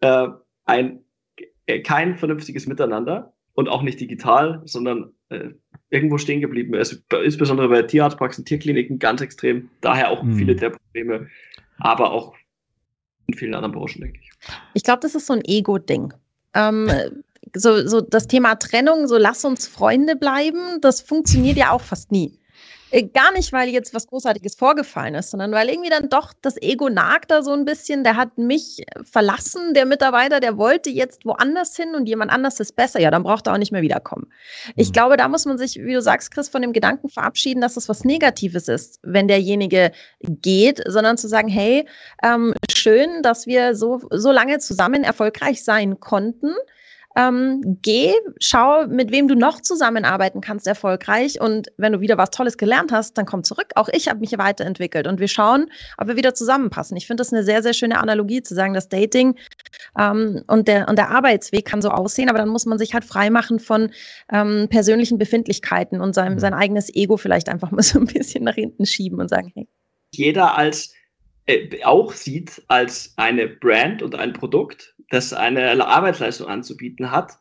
[0.00, 0.28] Äh,
[0.66, 1.00] ein,
[1.66, 5.50] äh, kein vernünftiges Miteinander und auch nicht digital, sondern äh,
[5.90, 7.02] irgendwo stehen geblieben ist.
[7.22, 9.70] Insbesondere bei Tierarztpraxen, Tierkliniken ganz extrem.
[9.80, 10.36] Daher auch hm.
[10.36, 11.28] viele der Probleme,
[11.78, 12.34] aber auch
[13.26, 14.30] in vielen anderen Branchen, denke ich.
[14.74, 16.12] Ich glaube, das ist so ein Ego-Ding.
[16.54, 16.90] Ähm,
[17.54, 22.12] so, so das Thema Trennung, so lass uns Freunde bleiben, das funktioniert ja auch fast
[22.12, 22.38] nie.
[22.94, 26.56] Äh, gar nicht, weil jetzt was Großartiges vorgefallen ist, sondern weil irgendwie dann doch das
[26.62, 28.04] Ego nagt da so ein bisschen.
[28.04, 32.76] Der hat mich verlassen, der Mitarbeiter, der wollte jetzt woanders hin und jemand anders ist
[32.76, 33.00] besser.
[33.00, 34.28] Ja, dann braucht er auch nicht mehr wiederkommen.
[34.76, 34.92] Ich mhm.
[34.92, 37.88] glaube, da muss man sich, wie du sagst, Chris, von dem Gedanken verabschieden, dass das
[37.88, 39.90] was Negatives ist, wenn derjenige
[40.20, 41.88] geht, sondern zu sagen, hey,
[42.22, 46.54] ähm, schön, dass wir so, so lange zusammen erfolgreich sein konnten
[47.16, 51.40] ähm, geh, schau, mit wem du noch zusammenarbeiten kannst erfolgreich.
[51.40, 53.68] Und wenn du wieder was Tolles gelernt hast, dann komm zurück.
[53.76, 56.96] Auch ich habe mich weiterentwickelt und wir schauen, ob wir wieder zusammenpassen.
[56.96, 59.36] Ich finde das eine sehr, sehr schöne Analogie zu sagen, das Dating
[59.98, 63.04] ähm, und, der, und der Arbeitsweg kann so aussehen, aber dann muss man sich halt
[63.04, 63.92] freimachen von
[64.32, 66.40] ähm, persönlichen Befindlichkeiten und seinem, mhm.
[66.40, 69.68] sein eigenes Ego vielleicht einfach mal so ein bisschen nach hinten schieben und sagen, hey.
[70.12, 70.92] Jeder als
[71.46, 77.38] äh, auch sieht als eine Brand und ein Produkt das eine Arbeitsleistung anzubieten hat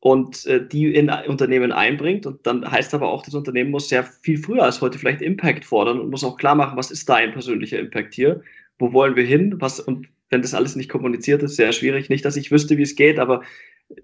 [0.00, 2.26] und äh, die in Unternehmen einbringt.
[2.26, 5.64] Und dann heißt aber auch, das Unternehmen muss sehr viel früher als heute vielleicht Impact
[5.64, 8.42] fordern und muss auch klar machen, was ist dein persönlicher Impact hier?
[8.78, 9.56] Wo wollen wir hin?
[9.58, 12.08] Was, und wenn das alles nicht kommuniziert ist, sehr schwierig.
[12.08, 13.42] Nicht, dass ich wüsste, wie es geht, aber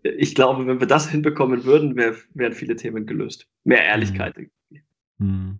[0.02, 3.48] ich glaube, wenn wir das hinbekommen würden, wär, wären viele Themen gelöst.
[3.64, 4.34] Mehr Ehrlichkeit.
[5.18, 5.58] Mhm.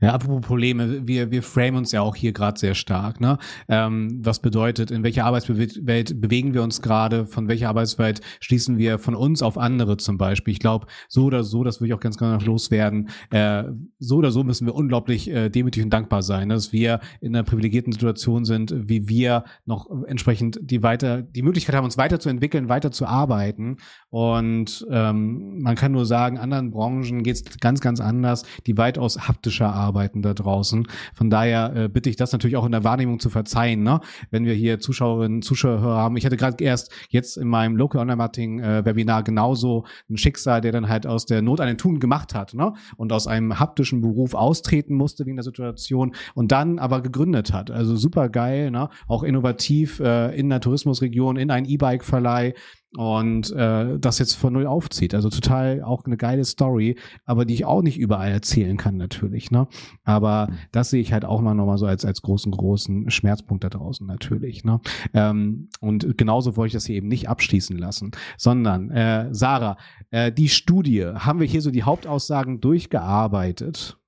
[0.00, 3.20] Ja, apropos Probleme, wir, wir framen uns ja auch hier gerade sehr stark.
[3.20, 3.38] Ne?
[3.68, 8.98] Ähm, was bedeutet, in welcher Arbeitswelt bewegen wir uns gerade, von welcher Arbeitswelt schließen wir
[8.98, 10.52] von uns auf andere zum Beispiel?
[10.52, 13.64] Ich glaube, so oder so, das würde ich auch ganz gerne noch loswerden, äh,
[13.98, 17.44] so oder so müssen wir unglaublich äh, demütig und dankbar sein, dass wir in einer
[17.44, 22.90] privilegierten Situation sind, wie wir noch entsprechend die weiter, die Möglichkeit haben, uns weiterzuentwickeln, weiter
[22.90, 23.76] zu arbeiten.
[24.10, 29.28] Und ähm, man kann nur sagen, anderen Branchen geht es ganz, ganz anders, die weitaus
[29.28, 30.86] haptischer arbeiten da draußen.
[31.14, 34.00] Von daher äh, bitte ich das natürlich auch in der Wahrnehmung zu verzeihen, ne?
[34.30, 36.16] wenn wir hier Zuschauerinnen, Zuschauer haben.
[36.16, 40.60] Ich hatte gerade erst jetzt in meinem Local Online Marketing äh, Webinar genauso ein Schicksal,
[40.60, 42.72] der dann halt aus der Not einen Tun gemacht hat ne?
[42.96, 47.70] und aus einem haptischen Beruf austreten musste wegen der Situation und dann aber gegründet hat.
[47.70, 48.88] Also super geil, ne?
[49.06, 52.54] auch innovativ äh, in der Tourismusregion, in ein E-Bike-Verleih
[52.96, 55.14] und äh, das jetzt von null aufzieht.
[55.14, 59.50] Also total auch eine geile Story, aber die ich auch nicht überall erzählen kann natürlich.
[59.50, 59.68] Ne?
[60.04, 63.68] Aber das sehe ich halt auch mal nochmal so als als großen großen Schmerzpunkt da
[63.68, 64.64] draußen natürlich.
[64.64, 64.80] Ne?
[65.12, 69.76] Ähm, und genauso wollte ich das hier eben nicht abschließen lassen, sondern äh, Sarah,
[70.10, 73.98] äh, die Studie haben wir hier so die Hauptaussagen durchgearbeitet.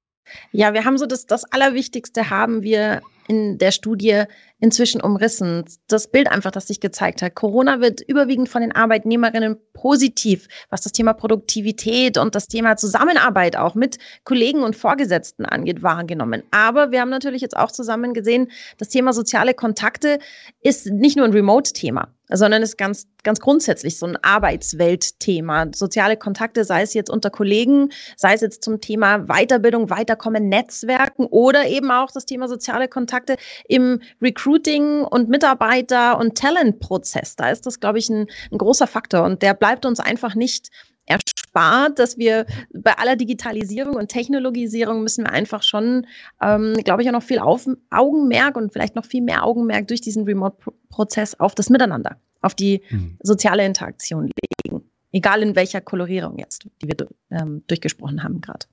[0.52, 4.24] Ja, wir haben so das, das Allerwichtigste haben wir in der Studie
[4.60, 5.64] inzwischen umrissen.
[5.88, 7.34] Das Bild einfach, das sich gezeigt hat.
[7.34, 13.56] Corona wird überwiegend von den Arbeitnehmerinnen positiv, was das Thema Produktivität und das Thema Zusammenarbeit
[13.56, 16.42] auch mit Kollegen und Vorgesetzten angeht, wahrgenommen.
[16.50, 20.18] Aber wir haben natürlich jetzt auch zusammen gesehen, das Thema soziale Kontakte
[20.62, 25.66] ist nicht nur ein Remote-Thema sondern ist ganz, ganz grundsätzlich so ein Arbeitsweltthema.
[25.74, 31.26] Soziale Kontakte, sei es jetzt unter Kollegen, sei es jetzt zum Thema Weiterbildung, Weiterkommen, Netzwerken
[31.26, 33.36] oder eben auch das Thema soziale Kontakte
[33.68, 37.36] im Recruiting und Mitarbeiter- und Talentprozess.
[37.36, 40.70] Da ist das, glaube ich, ein, ein großer Faktor und der bleibt uns einfach nicht
[41.10, 46.06] erspart, dass wir bei aller Digitalisierung und Technologisierung müssen wir einfach schon,
[46.40, 50.00] ähm, glaube ich, auch noch viel auf, Augenmerk und vielleicht noch viel mehr Augenmerk durch
[50.00, 53.18] diesen Remote-Prozess auf das Miteinander, auf die mhm.
[53.22, 54.30] soziale Interaktion
[54.64, 54.82] legen.
[55.12, 58.66] Egal in welcher Kolorierung jetzt, die wir ähm, durchgesprochen haben gerade.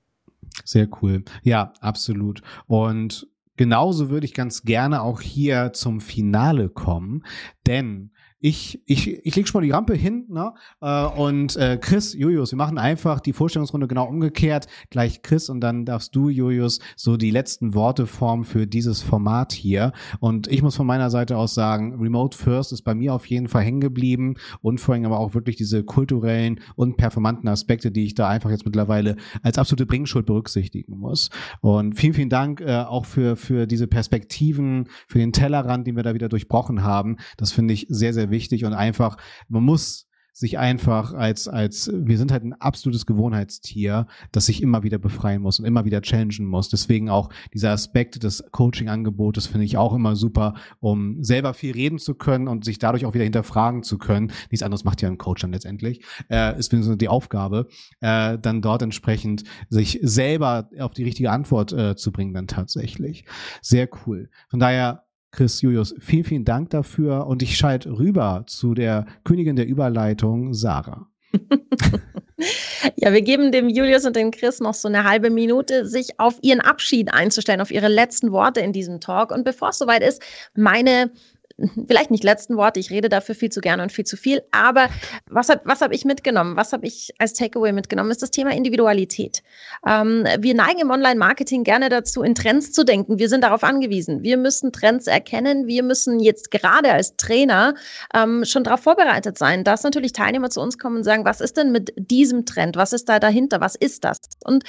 [0.64, 1.24] Sehr cool.
[1.42, 2.42] Ja, absolut.
[2.66, 3.26] Und
[3.58, 7.24] genauso würde ich ganz gerne auch hier zum Finale kommen,
[7.66, 10.52] denn ich, ich, ich lege schon mal die Rampe hin, ne?
[10.80, 14.68] Äh, und äh, Chris, Julius, wir machen einfach die Vorstellungsrunde genau umgekehrt.
[14.90, 19.52] Gleich Chris und dann darfst du, Julius, so die letzten Worte formen für dieses Format
[19.52, 19.92] hier.
[20.20, 23.48] Und ich muss von meiner Seite aus sagen, Remote First ist bei mir auf jeden
[23.48, 28.04] Fall hängen geblieben und vor allem aber auch wirklich diese kulturellen und performanten Aspekte, die
[28.04, 31.30] ich da einfach jetzt mittlerweile als absolute Bringschuld berücksichtigen muss.
[31.60, 36.04] Und vielen, vielen Dank äh, auch für, für diese Perspektiven, für den Tellerrand, den wir
[36.04, 37.16] da wieder durchbrochen haben.
[37.36, 39.16] Das finde ich sehr, sehr wichtig und einfach,
[39.48, 40.08] man muss
[40.38, 45.42] sich einfach als, als, wir sind halt ein absolutes Gewohnheitstier, das sich immer wieder befreien
[45.42, 46.68] muss und immer wieder challengen muss.
[46.68, 51.98] Deswegen auch dieser Aspekt des Coaching-Angebotes finde ich auch immer super, um selber viel reden
[51.98, 54.30] zu können und sich dadurch auch wieder hinterfragen zu können.
[54.50, 56.04] Nichts anderes macht ja ein Coach dann letztendlich.
[56.30, 57.66] Äh, ist wenigstens die Aufgabe,
[58.00, 63.24] äh, dann dort entsprechend sich selber auf die richtige Antwort äh, zu bringen dann tatsächlich.
[63.60, 64.30] Sehr cool.
[64.48, 69.56] Von daher Chris Julius, vielen, vielen Dank dafür und ich schalte rüber zu der Königin
[69.56, 71.08] der Überleitung, Sarah.
[72.96, 76.38] ja, wir geben dem Julius und dem Chris noch so eine halbe Minute, sich auf
[76.42, 79.30] ihren Abschied einzustellen, auf ihre letzten Worte in diesem Talk.
[79.30, 80.22] Und bevor es soweit ist,
[80.54, 81.10] meine
[81.88, 84.88] vielleicht nicht letzten Worte, ich rede dafür viel zu gerne und viel zu viel, aber
[85.26, 86.56] was habe was hab ich mitgenommen?
[86.56, 88.10] Was habe ich als Takeaway mitgenommen?
[88.10, 89.42] Ist das Thema Individualität.
[89.86, 93.18] Ähm, wir neigen im Online-Marketing gerne dazu, in Trends zu denken.
[93.18, 94.22] Wir sind darauf angewiesen.
[94.22, 95.66] Wir müssen Trends erkennen.
[95.66, 97.74] Wir müssen jetzt gerade als Trainer
[98.14, 101.56] ähm, schon darauf vorbereitet sein, dass natürlich Teilnehmer zu uns kommen und sagen, was ist
[101.56, 102.76] denn mit diesem Trend?
[102.76, 103.60] Was ist da dahinter?
[103.60, 104.18] Was ist das?
[104.44, 104.64] Und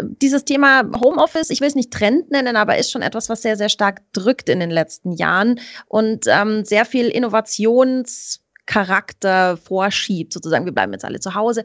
[0.00, 3.56] dieses Thema Homeoffice, ich will es nicht Trend nennen, aber ist schon etwas, was sehr,
[3.56, 10.64] sehr stark drückt in den letzten Jahren und ähm, sehr viel Innovationscharakter vorschiebt, sozusagen.
[10.64, 11.64] Wir bleiben jetzt alle zu Hause.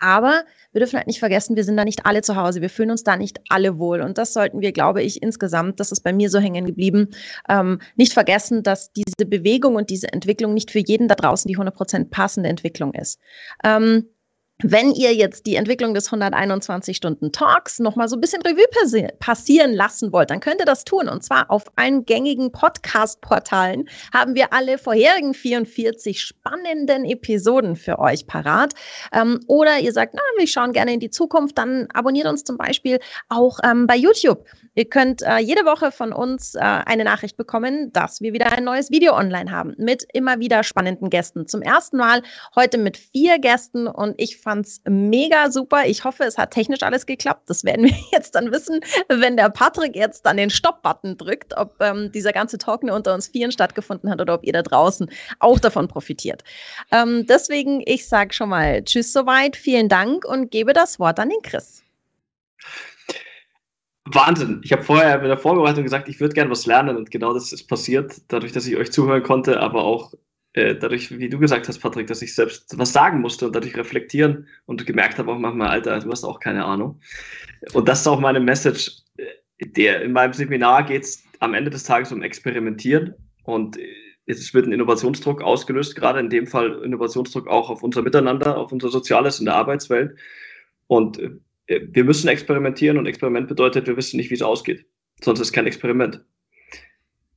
[0.00, 2.60] Aber wir dürfen halt nicht vergessen, wir sind da nicht alle zu Hause.
[2.60, 4.00] Wir fühlen uns da nicht alle wohl.
[4.00, 7.08] Und das sollten wir, glaube ich, insgesamt, das ist bei mir so hängen geblieben,
[7.48, 11.58] ähm, nicht vergessen, dass diese Bewegung und diese Entwicklung nicht für jeden da draußen die
[11.58, 13.18] 100% passende Entwicklung ist.
[13.64, 14.06] Ähm,
[14.62, 18.66] wenn ihr jetzt die Entwicklung des 121-Stunden-Talks nochmal so ein bisschen Revue
[19.20, 21.08] passieren lassen wollt, dann könnt ihr das tun.
[21.08, 28.26] Und zwar auf allen gängigen Podcast-Portalen haben wir alle vorherigen 44 spannenden Episoden für euch
[28.26, 28.74] parat.
[29.12, 32.56] Ähm, oder ihr sagt, na, wir schauen gerne in die Zukunft, dann abonniert uns zum
[32.56, 32.98] Beispiel
[33.28, 34.44] auch ähm, bei YouTube.
[34.78, 38.62] Ihr könnt äh, jede Woche von uns äh, eine Nachricht bekommen, dass wir wieder ein
[38.62, 41.48] neues Video online haben mit immer wieder spannenden Gästen.
[41.48, 42.22] Zum ersten Mal
[42.54, 45.86] heute mit vier Gästen und ich fand es mega super.
[45.86, 47.50] Ich hoffe, es hat technisch alles geklappt.
[47.50, 51.74] Das werden wir jetzt dann wissen, wenn der Patrick jetzt dann den Stopp-Button drückt, ob
[51.80, 55.10] ähm, dieser ganze Talk nur unter uns Vieren stattgefunden hat oder ob ihr da draußen
[55.40, 56.44] auch davon profitiert.
[56.92, 61.30] Ähm, deswegen, ich sage schon mal Tschüss soweit, vielen Dank und gebe das Wort an
[61.30, 61.82] den Chris.
[64.14, 64.60] Wahnsinn.
[64.64, 67.52] Ich habe vorher in der Vorbereitung gesagt, ich würde gerne was lernen und genau das
[67.52, 70.14] ist passiert, dadurch, dass ich euch zuhören konnte, aber auch
[70.54, 73.76] äh, dadurch, wie du gesagt hast, Patrick, dass ich selbst was sagen musste und dadurch
[73.76, 77.00] reflektieren und gemerkt habe auch manchmal, Alter, du hast auch keine Ahnung.
[77.74, 79.02] Und das ist auch meine Message.
[79.16, 83.88] Äh, der, in meinem Seminar geht es am Ende des Tages um Experimentieren und äh,
[84.26, 88.72] es wird ein Innovationsdruck ausgelöst, gerade in dem Fall Innovationsdruck auch auf unser Miteinander, auf
[88.72, 90.18] unser Soziales in der Arbeitswelt.
[90.86, 91.18] Und
[91.68, 94.86] wir müssen experimentieren und Experiment bedeutet, wir wissen nicht, wie es ausgeht.
[95.20, 96.24] Sonst ist kein Experiment.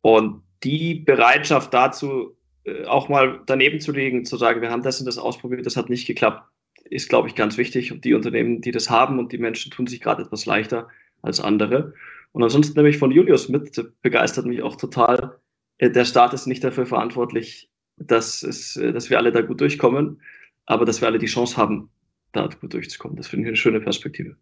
[0.01, 4.99] Und die Bereitschaft dazu, äh, auch mal daneben zu legen, zu sagen, wir haben das
[4.99, 6.47] und das ausprobiert, das hat nicht geklappt,
[6.85, 7.91] ist, glaube ich, ganz wichtig.
[7.91, 10.87] Und die Unternehmen, die das haben und die Menschen tun sich gerade etwas leichter
[11.21, 11.93] als andere.
[12.31, 15.39] Und ansonsten nehme ich von Julius mit, begeistert mich auch total.
[15.77, 19.59] Äh, der Staat ist nicht dafür verantwortlich, dass, es, äh, dass wir alle da gut
[19.59, 20.21] durchkommen,
[20.65, 21.89] aber dass wir alle die Chance haben,
[22.31, 23.17] da gut durchzukommen.
[23.17, 24.35] Das finde ich eine schöne Perspektive.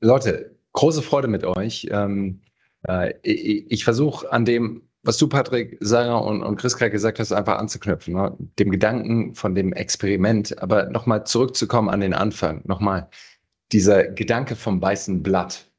[0.00, 1.86] Leute, große Freude mit euch.
[1.90, 2.40] Ähm,
[2.88, 7.18] äh, ich, ich versuche an dem was du, Patrick, Sarah und, und Chris gerade gesagt
[7.18, 8.14] hast, einfach anzuknüpfen.
[8.14, 8.36] Ne?
[8.58, 12.62] Dem Gedanken von dem Experiment, aber nochmal zurückzukommen an den Anfang.
[12.64, 13.08] Nochmal
[13.72, 15.70] dieser Gedanke vom weißen Blatt.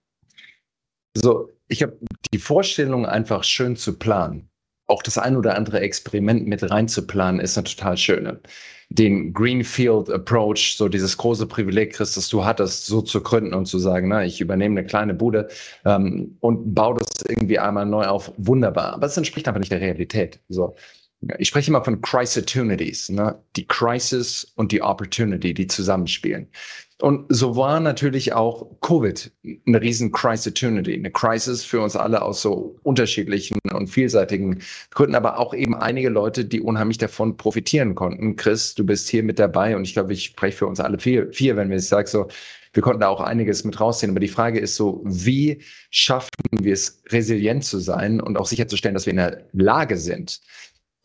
[1.15, 1.97] So, ich habe
[2.34, 4.49] die Vorstellung, einfach schön zu planen.
[4.86, 8.41] Auch das ein oder andere Experiment mit reinzuplanen, ist eine total schöne
[8.89, 13.65] den Greenfield Approach, so dieses große Privileg, Chris, das du hattest, so zu gründen und
[13.65, 15.47] zu sagen, na, ich übernehme eine kleine Bude
[15.86, 18.31] ähm, und baue das irgendwie einmal neu auf.
[18.38, 18.93] Wunderbar.
[18.93, 20.39] Aber es entspricht einfach nicht der Realität.
[20.49, 20.75] So.
[21.39, 23.39] Ich spreche immer von Crisopportunities, ne?
[23.55, 26.47] die Crisis und die Opportunity, die zusammenspielen.
[27.01, 29.32] Und so war natürlich auch Covid
[29.67, 34.61] eine riesen Crisopportunity, eine Crisis für uns alle aus so unterschiedlichen und vielseitigen
[34.91, 38.38] Gründen, aber auch eben einige Leute, die unheimlich davon profitieren konnten.
[38.38, 41.32] Chris, du bist hier mit dabei und ich glaube, ich spreche für uns alle vier,
[41.34, 42.28] vier wenn wir es sagen, so,
[42.71, 44.11] wir konnten da auch einiges mit rausziehen.
[44.11, 48.93] Aber die Frage ist so, wie schaffen wir es, resilient zu sein und auch sicherzustellen,
[48.93, 50.41] dass wir in der Lage sind,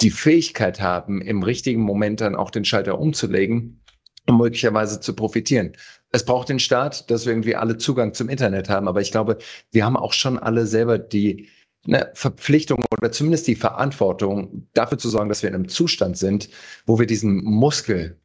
[0.00, 3.80] die Fähigkeit haben, im richtigen Moment dann auch den Schalter umzulegen
[4.26, 5.72] und möglicherweise zu profitieren.
[6.12, 8.88] Es braucht den Staat, dass wir irgendwie alle Zugang zum Internet haben.
[8.88, 9.38] Aber ich glaube,
[9.70, 11.48] wir haben auch schon alle selber die
[11.86, 16.50] eine Verpflichtung oder zumindest die Verantwortung, dafür zu sorgen, dass wir in einem Zustand sind,
[16.84, 18.18] wo wir diesen Muskel,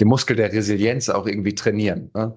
[0.00, 2.10] den Muskel der Resilienz auch irgendwie trainieren.
[2.14, 2.36] Ne?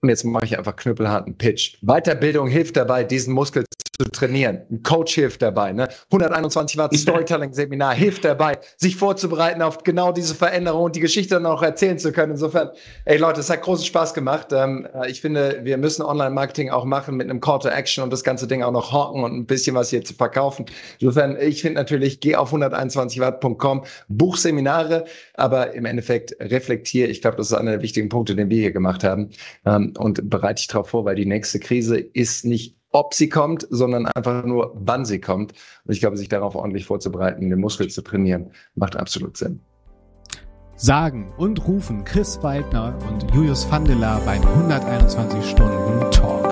[0.00, 1.78] Und jetzt mache ich einfach knüppelharten Pitch.
[1.82, 3.64] Weiterbildung hilft dabei, diesen Muskel
[4.02, 4.62] zu trainieren.
[4.70, 5.72] Ein Coach hilft dabei.
[5.72, 5.88] Ne?
[6.10, 11.46] 121 Watt Storytelling-Seminar hilft dabei, sich vorzubereiten auf genau diese Veränderung und die Geschichte dann
[11.46, 12.32] auch erzählen zu können.
[12.32, 12.70] Insofern,
[13.04, 14.48] ey Leute, es hat großen Spaß gemacht.
[14.52, 18.12] Ähm, äh, ich finde, wir müssen Online-Marketing auch machen mit einem Call to Action und
[18.12, 20.66] das ganze Ding auch noch hocken und ein bisschen was hier zu verkaufen.
[20.98, 27.08] Insofern, ich finde natürlich, geh auf 121watt.com, buch Seminare, aber im Endeffekt reflektiere.
[27.08, 29.30] Ich glaube, das ist einer der wichtigen Punkte, den wir hier gemacht haben.
[29.64, 33.66] Ähm, und bereite dich darauf vor, weil die nächste Krise ist nicht ob sie kommt,
[33.70, 35.52] sondern einfach nur, wann sie kommt.
[35.84, 39.60] Und ich glaube, sich darauf ordentlich vorzubereiten, den Muskel zu trainieren, macht absolut Sinn.
[40.76, 46.51] Sagen und rufen Chris Waldner und Julius Vandela beim 121 Stunden Talk.